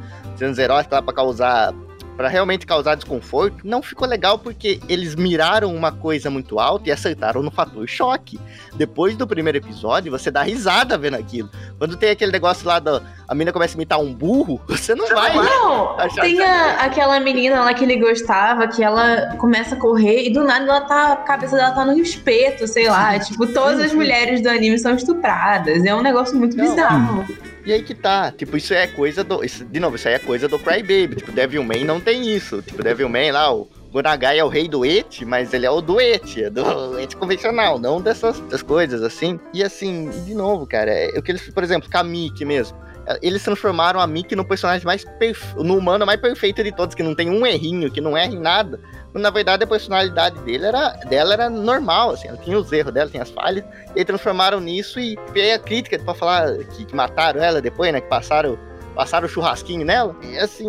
[0.59, 1.73] Heróis lá pra causar.
[2.17, 6.93] Pra realmente causar desconforto, não ficou legal porque eles miraram uma coisa muito alta e
[6.93, 8.39] acertaram no fator choque.
[8.75, 11.49] Depois do primeiro episódio, você dá risada vendo aquilo.
[11.79, 13.01] Quando tem aquele negócio lá da.
[13.27, 15.35] A menina começa a imitar um burro, você não vai.
[15.35, 20.27] Não, Achar tem a- aquela menina lá que ele gostava, que ela começa a correr
[20.27, 23.19] e do nada ela tá, a cabeça dela tá no espeto, sei lá.
[23.31, 25.83] Tipo, todas as mulheres do anime são estupradas.
[25.87, 26.65] É um negócio muito Não.
[26.69, 27.27] bizarro.
[27.65, 29.45] E aí que tá, tipo, isso é coisa do.
[29.45, 31.17] isso- de novo, isso aí é coisa do Crybaby.
[31.17, 32.63] Tipo, Devilman não tem isso.
[32.63, 36.01] Tipo, Devilman lá, o Gonagai é o rei do Et, mas ele é o do
[36.01, 36.63] Et, é do
[36.99, 39.39] Et convencional, não dessas, dessas coisas assim.
[39.53, 42.79] E assim, de novo, cara, é, o que eles, por exemplo, Kamiki mesmo.
[43.07, 46.95] é, Eles transformaram a Miki no personagem mais perfeito, no humano mais perfeito de todos,
[46.95, 48.81] que não tem um errinho, que não erra em nada.
[49.13, 53.11] Na verdade, a personalidade dele era, dela era normal, assim, ela tinha os erros dela,
[53.11, 57.43] tinha as falhas, e transformaram nisso e veio a crítica pra falar que, que mataram
[57.43, 58.01] ela depois, né?
[58.01, 58.57] Que passaram,
[58.95, 60.15] passaram o churrasquinho nela.
[60.23, 60.69] E assim,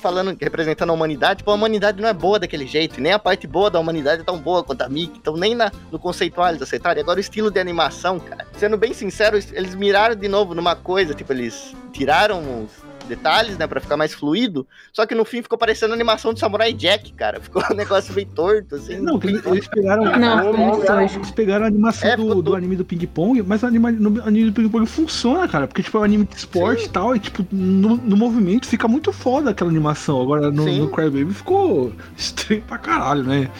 [0.00, 3.46] falando, representando a humanidade, tipo, a humanidade não é boa daquele jeito, nem a parte
[3.46, 6.62] boa da humanidade é tão boa quanto a Mickey, então nem na, no conceitual eles
[6.62, 6.98] acertaram.
[6.98, 8.46] E agora o estilo de animação, cara.
[8.56, 13.66] Sendo bem sincero, eles miraram de novo numa coisa, tipo, eles tiraram os detalhes, né,
[13.66, 17.12] pra ficar mais fluido, só que no fim ficou parecendo a animação do Samurai Jack,
[17.12, 17.40] cara.
[17.44, 18.98] Ficou um negócio meio torto, assim.
[18.98, 20.04] Não, eles, pegaram.
[20.18, 21.00] Não.
[21.00, 24.22] Eles pegaram a animação É, do, do anime do Ping Pong, mas o anime, no
[24.22, 25.66] anime do Ping Pong funciona, cara.
[25.66, 28.88] Porque, tipo, é um anime de esporte e tal, e, tipo, no, no movimento fica
[28.88, 30.20] muito foda aquela animação.
[30.20, 30.80] Agora, no, Sim.
[30.80, 33.50] no Crybaby ficou estranho pra caralho, né?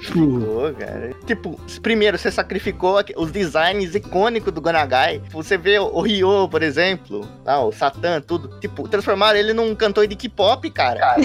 [0.00, 1.12] Tipo, Pô, cara.
[1.26, 5.20] Tipo, primeiro, você sacrificou os designs icônicos do Gonagai.
[5.20, 8.60] Tipo, Você vê o Ryo, por exemplo, lá, o Satan, tudo.
[8.60, 11.16] Tipo, transformaram ele num cantor de K-pop, cara.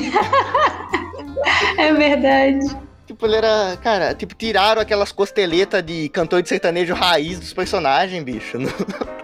[1.78, 2.60] É verdade.
[3.06, 3.78] Tipo, ele era.
[3.78, 8.58] Cara, tipo, tiraram aquelas costeletas de cantor de sertanejo raiz dos personagens, bicho.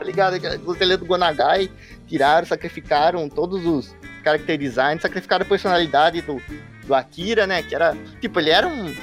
[0.01, 0.33] Tá ligado?
[0.33, 1.69] Aquela costeleta do Gonagai.
[2.07, 6.41] Tiraram, sacrificaram todos os character designs, sacrificaram a personalidade do,
[6.85, 7.61] do Akira, né?
[7.61, 7.95] Que era.
[8.19, 8.93] Tipo, ele era um.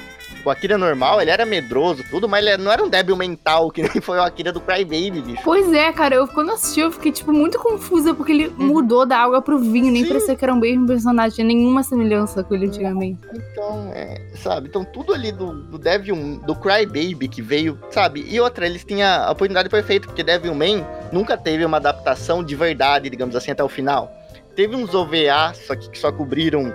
[0.45, 3.81] O Akira normal, ele era medroso, tudo, mas ele não era um débil mental, que
[3.81, 5.41] nem foi o Akira do Crybaby, bicho.
[5.43, 9.17] Pois é, cara, eu quando assisti eu fiquei, tipo, muito confusa, porque ele mudou da
[9.17, 12.67] água pro vinho, nem parecia que era um mesmo personagem, tinha nenhuma semelhança com ele
[12.67, 13.19] antigamente.
[13.33, 14.69] Então, é, sabe?
[14.69, 18.25] Então, tudo ali do, do Devil, do Crybaby que veio, sabe?
[18.27, 23.09] E outra, eles tinham a oportunidade perfeita, porque Devilman nunca teve uma adaptação de verdade,
[23.09, 24.11] digamos assim, até o final.
[24.55, 26.73] Teve uns OVA, só que, que só cobriram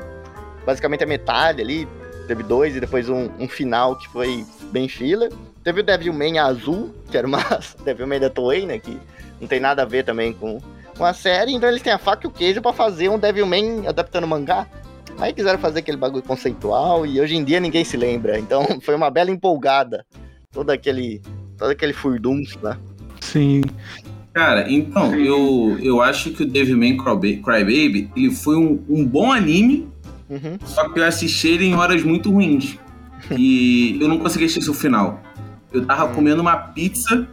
[0.64, 1.88] basicamente a metade ali.
[2.26, 5.30] Teve dois e depois um, um final que foi bem filler.
[5.62, 7.38] Teve o Devilman azul, que era uma
[7.84, 8.78] Devilman da Toei, né?
[8.78, 8.98] Que
[9.40, 10.60] não tem nada a ver também com,
[10.96, 11.52] com a série.
[11.52, 14.66] Então eles têm a faca e o queijo pra fazer um Devilman adaptando mangá.
[15.18, 18.38] Aí quiseram fazer aquele bagulho conceitual e hoje em dia ninguém se lembra.
[18.38, 20.04] Então foi uma bela empolgada.
[20.50, 21.20] Todo aquele,
[21.58, 22.76] todo aquele furdunço, né?
[23.20, 23.62] Sim.
[24.32, 29.30] Cara, então, eu, eu acho que o Devilman Cryba- Crybaby, ele foi um, um bom
[29.32, 29.88] anime,
[30.28, 30.58] Uhum.
[30.64, 32.78] só que eu assisti ele em horas muito ruins.
[33.36, 35.22] E eu não consegui assistir o final.
[35.72, 37.26] Eu tava comendo uma pizza,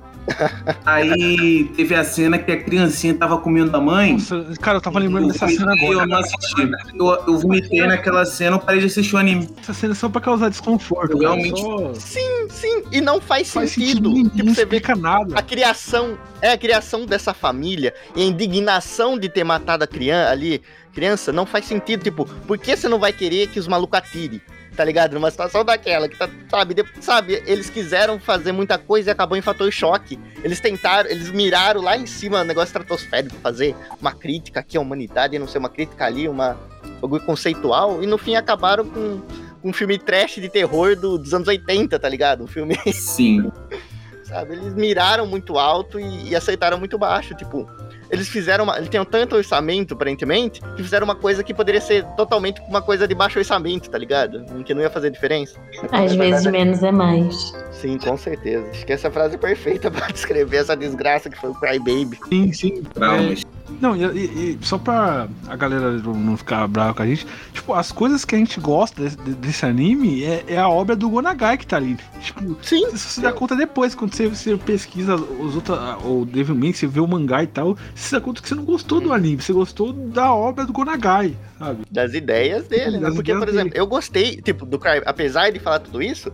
[0.86, 4.14] aí teve a cena que a criancinha tava comendo a mãe.
[4.14, 5.94] Nossa, cara, eu tava lembrando eu dessa cena agora.
[5.94, 6.72] Eu não assisti.
[6.98, 9.50] Eu, eu vomitei naquela cena, eu parei de assistir o anime.
[9.62, 11.12] Essa cena é só pra causar desconforto.
[11.14, 12.84] Eu realmente- só Sim, sim.
[12.92, 14.10] E não faz, faz sentido.
[14.10, 15.36] sentido Tipo, não você vê nada.
[15.38, 20.32] a criação é a criação dessa família e a indignação de ter matado a criança
[20.32, 20.62] ali,
[20.94, 22.04] criança, não faz sentido.
[22.04, 24.42] Tipo, por que você não vai querer que os malucos atirem?
[24.82, 25.14] Tá ligado?
[25.14, 29.38] Numa situação daquela, que tá, sabe, de- sabe, eles quiseram fazer muita coisa e acabou
[29.38, 30.20] em fator choque.
[30.44, 34.82] Eles tentaram, eles miraram lá em cima o negócio estratosférico, fazer uma crítica aqui à
[34.82, 36.58] humanidade, e não ser uma crítica ali, uma
[36.98, 39.22] um bagulho conceitual, e no fim acabaram com,
[39.62, 42.44] com um filme trash de terror do- dos anos 80, tá ligado?
[42.44, 43.52] Um filme Sim.
[44.26, 44.54] sabe?
[44.56, 47.70] Eles miraram muito alto e, e aceitaram muito baixo, tipo,
[48.12, 52.06] eles fizeram uma, eles tinham tanto orçamento, aparentemente, que fizeram uma coisa que poderia ser
[52.18, 54.44] totalmente uma coisa de baixo orçamento, tá ligado?
[54.64, 55.58] Que não ia fazer diferença.
[55.92, 57.54] Às vezes menos é mais.
[57.72, 58.68] Sim, com certeza.
[58.70, 62.20] Acho que essa frase é perfeita pra descrever essa desgraça que foi o Crybaby.
[62.30, 62.84] Sim, sim.
[62.94, 63.44] Traumas.
[63.80, 67.92] Não, e, e- só pra a galera não ficar brava com a gente, tipo, as
[67.92, 71.66] coisas que a gente gosta desse, desse anime é, é a obra do Gonagai que
[71.66, 71.98] tá ali.
[72.22, 72.86] Tipo, Sim.
[72.92, 77.00] você se dá conta depois, quando você, você pesquisa os outros, o Devilman, você vê
[77.00, 79.54] o mangá e tal, você se dá conta que você não gostou do anime, você
[79.54, 81.84] gostou da obra do Gonagai, sabe?
[81.90, 83.06] Das ideias dele, né?
[83.08, 83.82] Das Porque, ideias por exemplo, dele.
[83.82, 86.32] eu gostei, tipo, do apesar de falar tudo isso,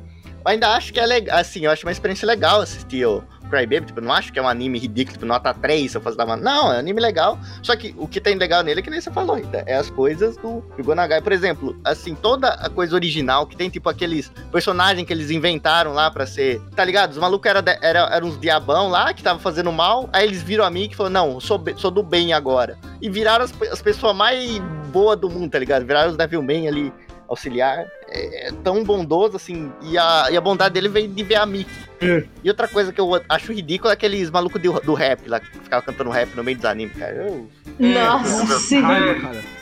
[0.47, 3.87] eu ainda acho que é legal, assim, eu acho uma experiência legal assistir o Crybaby,
[3.87, 6.25] tipo, não acho que é um anime ridículo, tipo, nota 3, se eu fosse dar
[6.25, 6.37] uma...
[6.37, 9.01] Não, é um anime legal, só que o que tem legal nele é que nem
[9.01, 13.45] você falou, Rita, é as coisas do, Gonagai, por exemplo, assim, toda a coisa original,
[13.45, 17.11] que tem, tipo, aqueles personagens que eles inventaram lá pra ser, tá ligado?
[17.11, 20.63] Os malucos eram era, era uns diabão lá, que tava fazendo mal, aí eles viram
[20.63, 22.77] a mim e falaram, não, sou, sou do bem agora.
[23.01, 24.59] E viraram as, as pessoas mais
[24.91, 25.85] boas do mundo, tá ligado?
[25.85, 26.93] Viraram os Devilman ali,
[27.27, 27.85] auxiliar.
[28.07, 31.45] É, é tão bondoso, assim, e a, e a bondade dele veio de ver a
[31.45, 31.71] Mickey.
[32.01, 32.23] É.
[32.43, 35.47] E outra coisa que eu acho ridículo é aqueles malucos do, do rap lá, que
[35.59, 37.13] ficavam cantando rap no meio dos animes, cara.
[37.15, 37.49] Eu
[37.79, 38.99] Nossa senhora.
[38.99, 39.57] Raiva, cara.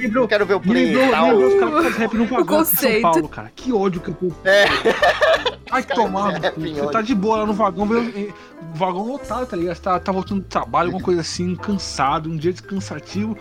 [0.00, 1.26] Lembrou, quero ver o play lembrou, e tal.
[1.26, 3.02] lembrou os caras que fazem rap no vagão aqui em São conceito.
[3.02, 3.52] Paulo, cara.
[3.54, 4.48] Que ódio que eu tô.
[4.48, 4.64] É.
[5.70, 6.90] Ai, fazem rap em Você ódio.
[6.90, 8.34] tá de boa lá no vagão, vê o
[8.74, 9.76] vagão lotado, tá ligado?
[9.76, 13.36] Você tá, tá voltando do trabalho, alguma coisa assim, cansado, um dia descansativo.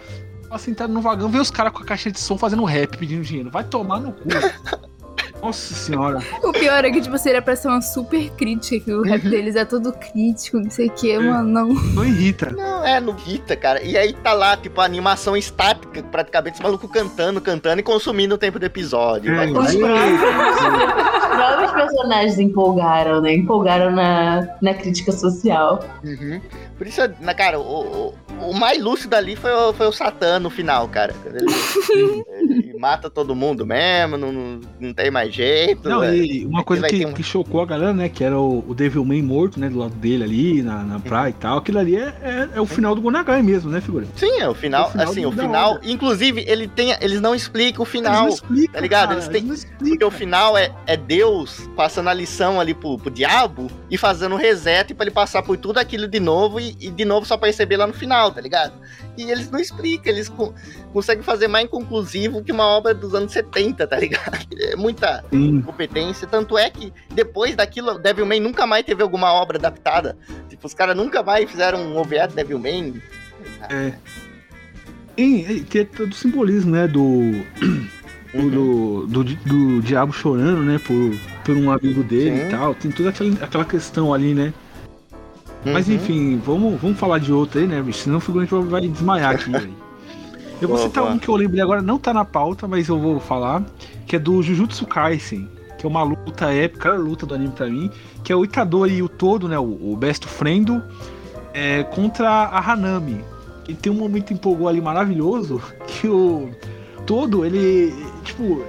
[0.50, 3.24] Tá sentado no vagão, vê os caras com a caixa de som fazendo rap, pedindo
[3.24, 3.52] dinheiro.
[3.52, 4.30] Vai tomar no cu.
[5.42, 6.20] Nossa senhora.
[6.44, 9.56] O pior é que, tipo, seria pra ser uma super crítica, que o rap deles
[9.56, 11.68] é todo crítico, não sei o que, mano, não.
[11.70, 12.52] Não irrita.
[12.52, 13.82] Não, é, no Vita, cara.
[13.82, 18.36] E aí tá lá, tipo, a animação estática, praticamente, esse maluco cantando, cantando e consumindo
[18.36, 19.34] o tempo do episódio.
[19.34, 23.34] Vai É, próprios, os próprios personagens empolgaram, né?
[23.34, 25.80] Empolgaram na, na crítica social.
[26.04, 26.42] Uhum.
[26.80, 30.40] Por isso, na, cara, o, o, o mais lúcido ali foi o, foi o Satã
[30.40, 31.14] no final, cara.
[31.26, 35.88] Ele, ele mata todo mundo mesmo, não, não, não tem mais jeito.
[35.90, 36.16] Não, é.
[36.16, 38.08] e uma coisa que, um- que chocou a galera, né?
[38.10, 39.70] Que era o, o Devilman morto, né?
[39.70, 41.58] Do lado dele ali, na, na praia e tal.
[41.58, 44.06] Aquilo ali é, é, é o final do Gonagai mesmo, né, figura?
[44.16, 45.72] Sim, é o final, O final assim, o final.
[45.76, 45.82] obra.
[45.92, 48.22] Inclusive, ele tem, eles não explicam o Eles final.
[48.24, 49.10] não explicam, tá ligado?
[49.10, 49.56] cara, Eles têm- não
[49.90, 54.36] Porque o final é, é Deus passando a lição ali pro, pro diabo e fazendo
[54.36, 57.38] um reset pra ele passar por tudo aquilo de novo e, e de novo só
[57.38, 58.74] perceber lá no final, tá ligado?
[59.18, 60.54] E eles não explicam, eles co-
[60.94, 64.40] conseguem fazer mais inconclusivo que uma obra dos anos 70, tá ligado?
[64.60, 65.62] É muita Sim.
[65.62, 66.28] competência.
[66.28, 70.18] Tanto é que depois daquilo, Devilman nunca mais teve alguma obra adaptada.
[70.50, 73.02] Tipo, os caras nunca mais fizeram um OVA de Devilman.
[75.18, 76.88] E, e tem todo o simbolismo, né?
[76.88, 77.02] Do,
[78.32, 78.48] Uhum.
[78.48, 80.80] do, do, do diabo chorando, né?
[80.86, 81.12] Por,
[81.44, 82.48] por um amigo dele Sim.
[82.48, 82.76] e tal.
[82.76, 84.54] Tem toda aquela, aquela questão ali, né?
[85.66, 85.96] Mas Uhum.
[85.96, 88.00] enfim, vamos, vamos falar de outro aí, né, bicho?
[88.00, 89.74] Senão o figurante vai- desmaiar aqui, velho.
[90.62, 93.20] Eu vou citar um que eu lembrei agora, não tá na pauta, mas eu vou
[93.20, 93.64] falar,
[94.06, 95.48] que é do Jujutsu Kaisen.
[95.78, 97.90] que é uma luta épica, luta do anime pra mim,
[98.22, 100.82] que é o Itadori e o Todo, né, o, o Best Friend,
[101.54, 103.22] é, contra a Hanami.
[103.66, 106.50] E tem um momento empolgou ali maravilhoso que o
[107.06, 107.94] Todo, ele,
[108.26, 108.62] tipo,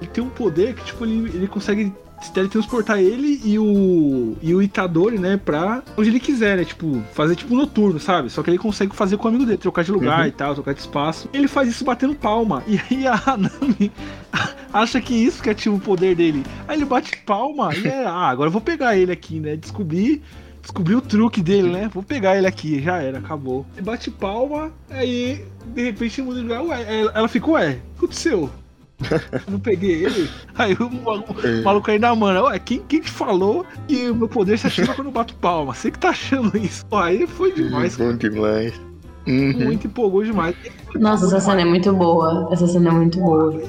[0.00, 4.54] ele tem um poder que, tipo, ele, ele consegue se teletransportar ele e o, e
[4.54, 6.64] o Itadori, né, pra onde ele quiser, né?
[6.64, 8.30] Tipo, fazer tipo noturno, sabe?
[8.30, 10.26] Só que ele consegue fazer com o amigo dele, trocar de lugar Uhum.
[10.26, 11.28] e tal, trocar de espaço.
[11.32, 12.62] Ele faz isso batendo palma.
[12.66, 13.92] E aí a Hanami
[14.72, 16.42] acha que isso que é tipo o poder dele.
[16.66, 19.56] Aí ele bate palma e é, ah, agora eu vou pegar ele aqui, né?
[19.56, 20.22] Descobrir.
[20.62, 21.88] Descobri o truque dele, né?
[21.94, 23.64] Vou pegar ele aqui, já era, acabou.
[23.76, 26.62] Ele bate palma, aí de repente muda de lugar.
[26.64, 28.50] Ué, ela- ela ficou, ué, o que aconteceu?
[29.32, 30.28] Eu não peguei ele.
[30.54, 34.28] Aí o maluco, o maluco ainda manda, ué, quem, quem te falou que o meu
[34.28, 35.74] poder se ativa quando eu bato palma?
[35.74, 36.84] Você que tá achando isso.
[36.86, 38.72] Pô, aí foi demais, Bom demais.
[39.26, 39.64] Uhum.
[39.64, 40.54] muito empolgou demais.
[40.94, 42.48] Nossa, essa cena é muito boa.
[42.52, 43.60] Essa cena é muito boa.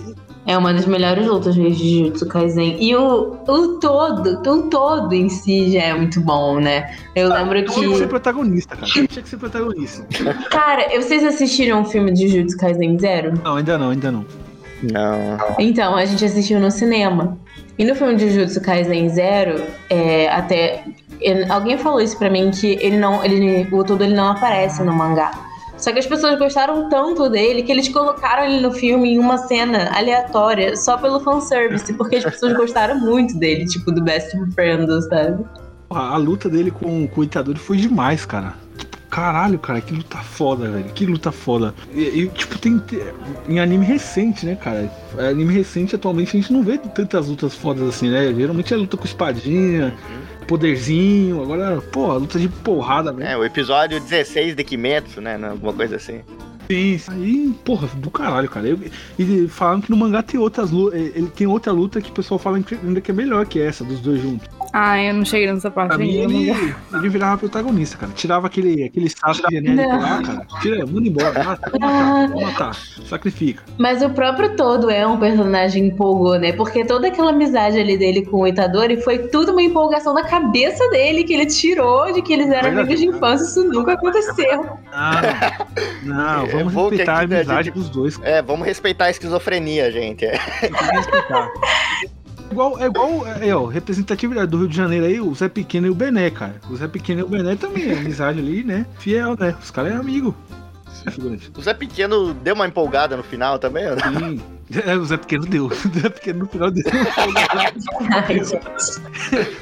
[0.45, 2.81] É uma das melhores lutas de Jujutsu Kaisen.
[2.81, 6.95] E o, o todo, o todo em si já é muito bom, né?
[7.13, 8.07] Eu lembro Tinha que ser que.
[8.07, 8.87] protagonista, cara.
[8.87, 10.07] Tinha que ser protagonista.
[10.49, 13.33] Cara, vocês assistiram o filme de Jujutsu Kaisen Zero?
[13.43, 14.25] Não, ainda não, ainda não.
[14.83, 15.37] Não.
[15.59, 17.37] Então, a gente assistiu no cinema.
[17.77, 20.83] E no filme de Jujutsu Kaisen Zero, é, até.
[21.21, 23.23] ele- alguém falou isso pra mim que ele não.
[23.23, 25.31] Ele, o todo ele não aparece no mangá.
[25.77, 29.37] Só que as pessoas gostaram tanto dele que eles colocaram ele no filme em uma
[29.37, 34.87] cena aleatória só pelo fanservice, porque as pessoas gostaram muito dele, tipo, do Best Friend,
[35.07, 35.45] sabe?
[35.87, 38.55] Porra, a luta dele com, com o Itadori foi demais, cara.
[39.17, 40.85] Caralho, cara, que luta foda, velho.
[40.93, 41.73] Que luta foda.
[41.91, 42.77] E, e, tipo, tem.
[42.77, 43.01] te-
[43.49, 44.91] Em anime recente, né, cara?
[45.17, 48.31] Anime recente, atualmente, a gente não vê tantas lutas fodas assim, né?
[48.31, 49.91] Geralmente é luta com espadinha,
[50.47, 51.41] poderzinho.
[51.41, 53.31] Agora, pô, luta de porrada mesmo.
[53.31, 55.35] É, o episódio 16 de Kimetsu, né?
[55.35, 56.19] não, Alguma coisa assim.
[56.69, 58.67] Sim, aí, porra, do caralho, cara.
[58.67, 58.77] Eu-
[59.17, 60.99] e falaram que no mangá tem outras lutas.
[60.99, 63.99] Ele tem outra luta que o pessoal fala ainda que é melhor que essa, dos
[63.99, 64.47] dois juntos.
[64.79, 66.33] Ah, eu não cheguei nessa parte Pra mim, ainda.
[66.33, 68.11] ele, ele virava protagonista, cara.
[68.13, 69.99] Tirava aquele, aquele saco genérico Não.
[69.99, 70.47] lá, cara.
[70.61, 71.43] Tira, manda embora.
[71.43, 72.75] Mata, vou matar, vou matar.
[73.07, 73.63] Sacrifica.
[73.77, 76.51] Mas o próprio Todo é um personagem empolgou, né?
[76.51, 80.87] Porque toda aquela amizade ali dele com o Itadori foi tudo uma empolgação da cabeça
[80.91, 82.79] dele, que ele tirou de que eles eram Verdade.
[82.81, 83.45] amigos de infância.
[83.45, 84.63] Isso nunca aconteceu.
[86.03, 88.19] Não, não, vamos que respeitar a amizade gente- dos dois.
[88.21, 90.25] É, vamos respeitar a esquizofrenia, gente.
[90.25, 90.37] É.
[90.37, 91.49] Que respeitar.
[92.51, 95.89] Igual, é igual, é, ó, representatividade do Rio de Janeiro aí, o Zé Pequeno e
[95.89, 96.55] o Bené, cara.
[96.69, 98.85] O Zé Pequeno e o Bené também, é amizade ali, né?
[98.99, 99.55] Fiel, né?
[99.61, 100.35] Os caras é amigo.
[101.05, 101.09] É.
[101.57, 103.95] O Zé Pequeno deu uma empolgada no final também, né?
[104.19, 104.41] Sim.
[104.85, 105.67] É, o Zé Pequeno deu.
[105.71, 106.83] O Zé Pequeno no final deu.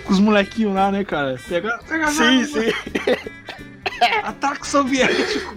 [0.06, 1.38] Com os molequinhos lá, né, cara?
[1.48, 2.72] Pega, pega Sim, sim.
[4.24, 5.56] Ataque soviético.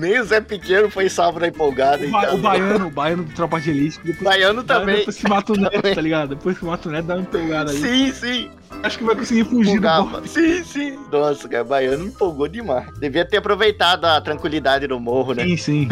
[0.00, 2.04] Nem o Zé Pequeno foi salvo da empolgada.
[2.06, 2.34] O, ba- então.
[2.34, 3.98] o baiano, o baiano do Tropa de Elite.
[4.04, 4.96] Depois, Baiano baiano também.
[4.96, 6.28] Depois que mata o neto, tá ligado?
[6.30, 7.78] Depois que mata o neto, dá uma empolgada aí.
[7.78, 8.50] Sim, sim.
[8.82, 10.10] Acho que vai conseguir fugir do Empolgava.
[10.10, 10.28] golpe.
[10.28, 10.98] Sim, sim.
[11.12, 12.86] Nossa, cara, baiano me empolgou demais.
[12.98, 15.44] Devia ter aproveitado a tranquilidade do morro, né?
[15.44, 15.88] Sim, sim.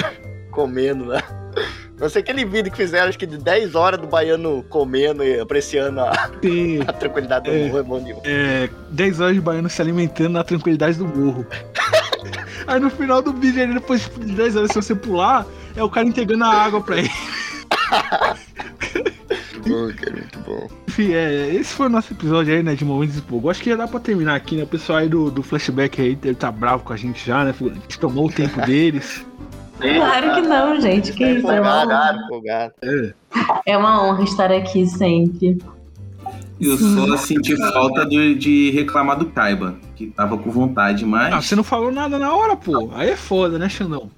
[0.51, 1.23] Comendo lá.
[2.01, 5.41] Não sei aquele vídeo que fizeram, acho que de 10 horas do baiano comendo e
[5.41, 6.11] apreciando a,
[6.87, 7.67] a tranquilidade do É.
[7.67, 8.23] morro, é bom demais.
[8.25, 11.45] é, 10 horas de baiano se alimentando na tranquilidade do morro.
[12.69, 15.89] Aí no final do vídeo, ele, depois de 10 horas, se você pular, é o
[15.91, 17.11] cara entregando a água pra ele.
[19.67, 20.67] Bom, cara, muito bom.
[20.89, 23.51] Enfim, é, esse foi o nosso episódio aí, né, de Momentos de Empolgo.
[23.51, 24.63] Acho que já dá pra terminar aqui, né?
[24.63, 27.55] O pessoal aí do, do flashback aí, ele tá bravo com a gente já, né?
[27.61, 29.25] A gente tomou o tempo deles.
[29.79, 31.13] Claro que não, gente.
[31.13, 31.51] Que isso?
[31.51, 32.11] É uma, honra.
[32.11, 32.75] ah, empolgado.
[33.67, 35.59] é uma honra estar aqui sempre.
[36.61, 41.33] Eu só senti falta de, de reclamar do Kaiba, que tava com vontade, mas.
[41.33, 42.91] Ah, você não falou nada na hora, pô.
[42.95, 44.11] Aí é foda, né, Xandão?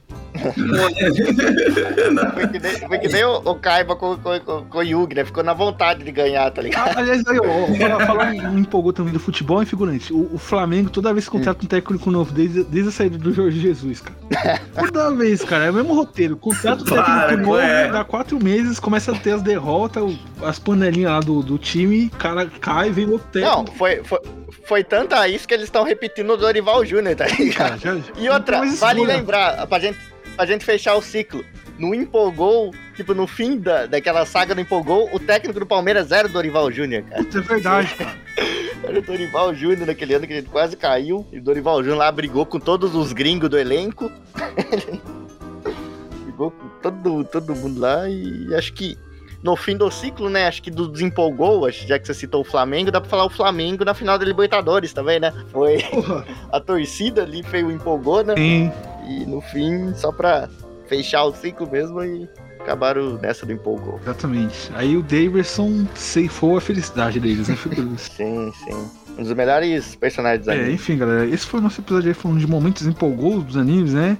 [2.34, 5.14] Foi que nem, foi que nem o, o Kaiba com, com, com, com o Yugi,
[5.14, 5.24] né?
[5.24, 6.88] Ficou na vontade de ganhar, tá ligado?
[6.96, 10.12] Ah, Aliás, aí, ó, fala- falando em empolgou também do futebol, é figurante.
[10.12, 13.32] O, o Flamengo, toda vez que contrata um técnico novo, desde, desde a saída do
[13.32, 14.60] Jorge Jesus, cara.
[14.90, 16.36] Toda vez, cara, é o mesmo roteiro.
[16.36, 17.90] Contrata um Claro, técnico novo, é.
[17.90, 22.46] dá quatro meses, começa a ter as derrotas, as panelinhas lá do, do time, cara
[22.46, 23.76] cai, vem outro Não, técnico.
[23.78, 24.18] foi, foi,
[24.66, 27.54] foi tanto a isso que eles estão repetindo o Dorival Júnior, tá ligado?
[27.56, 29.98] Cara, já- E outra, não vale lembrar, pra gente,
[30.40, 31.44] pra gente fechar o ciclo.
[31.78, 36.26] No Empolgou, tipo, no fim da, daquela saga do Empolgou, o técnico do Palmeiras era
[36.26, 37.22] o Dorival Júnior, cara.
[37.22, 38.16] Putz, é verdade, cara.
[38.82, 41.26] Era o Dorival Júnior naquele ano que ele quase caiu.
[41.30, 44.10] E o Dorival Júnior lá brigou com todos os gringos do elenco.
[46.24, 48.96] brigou com todo, todo mundo lá e acho que
[49.42, 50.46] no fim do ciclo, né?
[50.46, 53.30] Acho que do desempolgou, acho, já que você citou o Flamengo, dá pra falar o
[53.30, 55.30] Flamengo na final da Libertadores também, né?
[55.52, 55.84] Foi
[56.50, 58.34] a torcida ali, foi o empolgou, né?
[58.34, 58.72] Sim.
[59.10, 60.48] E no fim, só pra
[60.86, 62.28] fechar o ciclo mesmo, e
[62.60, 63.98] acabaram nessa do empolgou.
[64.02, 64.70] Exatamente.
[64.74, 67.56] Aí o Daverson ceifou a felicidade deles, né?
[67.98, 68.90] Sim, sim.
[69.18, 70.74] Um dos melhores personagens do É, anime.
[70.74, 74.16] enfim, galera, esse foi o nosso episódio aí falando de momentos empolgou dos animes, né?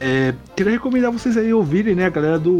[0.00, 2.52] É, queria recomendar vocês aí ouvirem, né, a galera do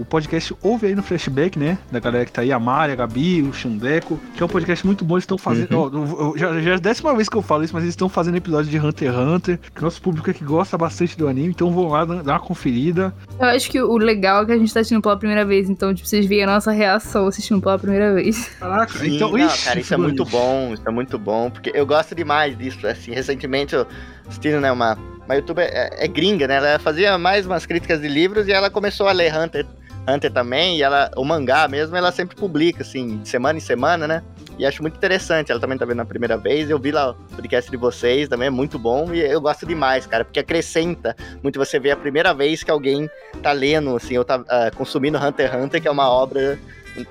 [0.00, 1.78] o podcast Ouve aí no Flashback, né?
[1.90, 4.84] Da galera que tá aí, a Mari, a Gabi, o Xandeco, que é um podcast
[4.84, 5.78] muito bom, eles estão fazendo.
[5.78, 8.08] ó, eu- já, já é a décima vez que eu falo isso, mas eles estão
[8.08, 11.70] fazendo episódio de Hunter x Hunter, que nosso público aqui gosta bastante do anime, então
[11.70, 13.14] vão lá dar uma conferida.
[13.38, 15.94] Eu acho que o legal é que a gente tá assistindo pela primeira vez, então,
[15.94, 18.48] tipo, vocês veem a nossa reação assistindo pela primeira vez.
[18.58, 19.30] Caraca, Sim, então.
[19.30, 22.56] não, ixi, cara, isso é muito bom, isso é muito bom, porque eu gosto demais
[22.58, 23.86] disso, assim, recentemente eu
[24.26, 24.96] assistindo, né, uma,
[25.32, 28.70] uma youtuber, é, é gringa, né, ela fazia mais umas críticas de livros e ela
[28.70, 29.66] começou a ler Hunter,
[30.06, 34.06] Hunter também, e ela, o mangá mesmo, ela sempre publica, assim, de semana em semana,
[34.06, 34.22] né,
[34.58, 37.14] e acho muito interessante, ela também tá vendo a primeira vez, eu vi lá o
[37.34, 41.58] podcast de vocês, também é muito bom, e eu gosto demais, cara, porque acrescenta muito
[41.58, 43.08] você ver a primeira vez que alguém
[43.42, 46.58] tá lendo, assim, ou tá ah, consumindo Hunter x Hunter, que é uma obra,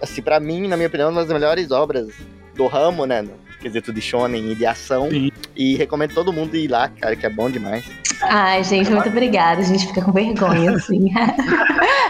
[0.02, 2.10] assim, pra mim, na minha opinião, uma das melhores obras
[2.56, 3.26] do ramo, né?
[3.62, 5.09] No quesito de shonen e de ação.
[5.09, 5.32] Sim.
[5.55, 7.86] E recomendo todo mundo ir lá, cara, que é bom demais.
[8.22, 9.62] Ai, gente, muito obrigada.
[9.62, 11.12] A gente fica com vergonha, assim.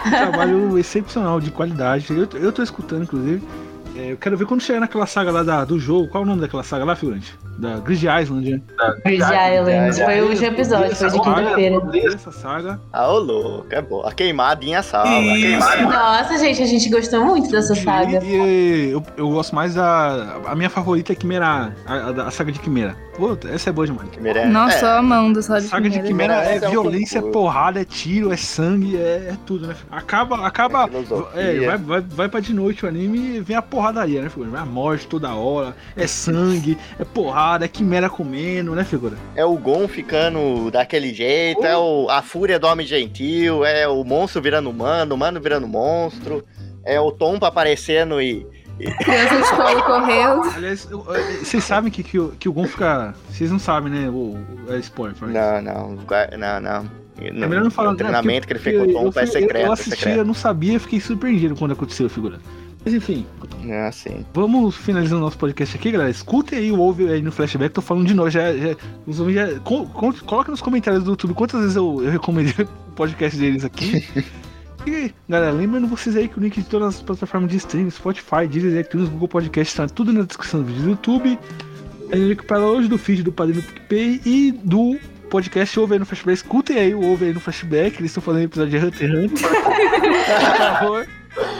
[0.06, 2.06] Um trabalho excepcional, de qualidade.
[2.10, 3.42] Eu, eu tô escutando, inclusive.
[3.94, 6.08] É, eu quero ver quando chegar naquela saga lá da- do jogo.
[6.08, 7.38] Qual é o nome daquela saga lá, figurante?
[7.58, 8.60] Da Grid Island, né?
[9.04, 10.04] Bridge Island.
[10.04, 11.82] Foi o último episódio, foi de quinta-feira.
[12.14, 12.80] Essa saga.
[12.92, 14.08] Ah, ô louco, é boa.
[14.08, 15.10] A queimadinha salva.
[15.10, 15.82] A queimada.
[15.82, 18.24] Nossa, gente, a gente gostou muito dessa saga.
[18.24, 20.38] E, e eu, eu gosto mais da.
[20.46, 21.74] A minha favorita é Quimera.
[21.86, 22.96] A, a- a saga de Quimera.
[23.16, 24.08] Pô, essa é boa demais.
[24.10, 24.48] que merece.
[24.48, 25.66] Nossa, é, amando, sabe?
[25.66, 26.02] A saga de.
[26.02, 29.76] Quimera é é violência, é porrada, é tiro, é sangue, é, é tudo, né?
[29.90, 30.46] Acaba.
[30.46, 30.88] acaba
[31.34, 34.28] É é, vai, vai, vai pra de noite o anime e vem a porradaria, né,
[34.28, 34.50] figura?
[34.50, 39.16] Vai a morte toda hora, é sangue, é porrada, é Quimera comendo, né, figura?
[39.34, 44.02] é o Gon ficando daquele jeito, é o, a fúria do homem gentil, é o
[44.04, 46.44] monstro virando humano, o humano virando monstro,
[46.84, 48.46] é o Tompa aparecendo e.
[48.78, 50.42] Criança de escola correndo.
[50.56, 50.88] Aliás,
[51.42, 53.14] vocês sabem que, que, o- que o Gon fica.
[53.30, 54.08] Vocês não sabem, né?
[54.08, 54.36] O,
[54.68, 55.16] o- é spoiler.
[55.22, 55.32] mim.
[55.32, 55.98] Não, não,
[56.38, 57.02] não, não.
[57.20, 57.98] É melhor não falar O né?
[57.98, 59.56] treinamento que Porque- ele fez com o Tompa é secreto.
[59.66, 60.18] Eu, é assisti, secreto.
[60.18, 62.40] eu não sabia, fiquei surpreendido quando aconteceu, figura.
[62.84, 63.24] Mas enfim,
[63.68, 64.26] É assim.
[64.34, 66.10] vamos finalizando nosso podcast aqui, galera.
[66.10, 68.28] Escutem aí o Ouve aí no flashback, tô falando de novo.
[68.28, 68.74] Já, já,
[69.06, 72.52] os ouvintes já, co- co- coloca nos comentários do YouTube quantas vezes eu, eu recomendei
[72.64, 74.04] o podcast deles aqui.
[74.86, 78.46] E, galera, lembrando vocês aí que o link de todas as plataformas de streaming, Spotify,
[78.48, 81.38] Deezer, iTunes, Google Podcast, tá tudo na descrição do vídeo do YouTube.
[82.10, 84.98] Tem link para hoje do feed do Padrinho PicPay e do
[85.30, 86.34] podcast Ouve aí no Flashback.
[86.34, 89.38] Escutem aí o Ouve aí no Flashback, eles estão fazendo episódio de Hunter x Hunter.
[89.40, 91.06] Por favor.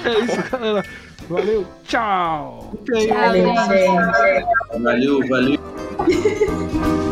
[0.05, 0.85] É isso, galera.
[1.29, 2.75] Valeu, tchau.
[3.09, 4.83] Valeu, gente.
[4.83, 7.12] Valeu, valeu.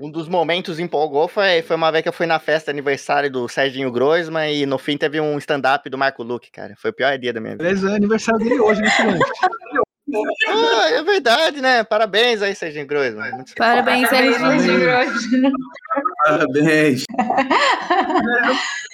[0.00, 3.46] Um dos momentos empolgou foi, foi uma vez que eu fui na festa aniversário do
[3.46, 6.74] Serginho Groisman e no fim teve um stand-up do Marco Luque, cara.
[6.78, 7.68] Foi o pior dia da minha vida.
[7.68, 8.88] Aliás, é aniversário dele hoje, né?
[10.48, 11.84] Ah, é verdade, né?
[11.84, 13.30] Parabéns aí, Serginho Groisman.
[13.32, 15.60] Muito Parabéns, Serginho.
[16.24, 17.04] Parabéns.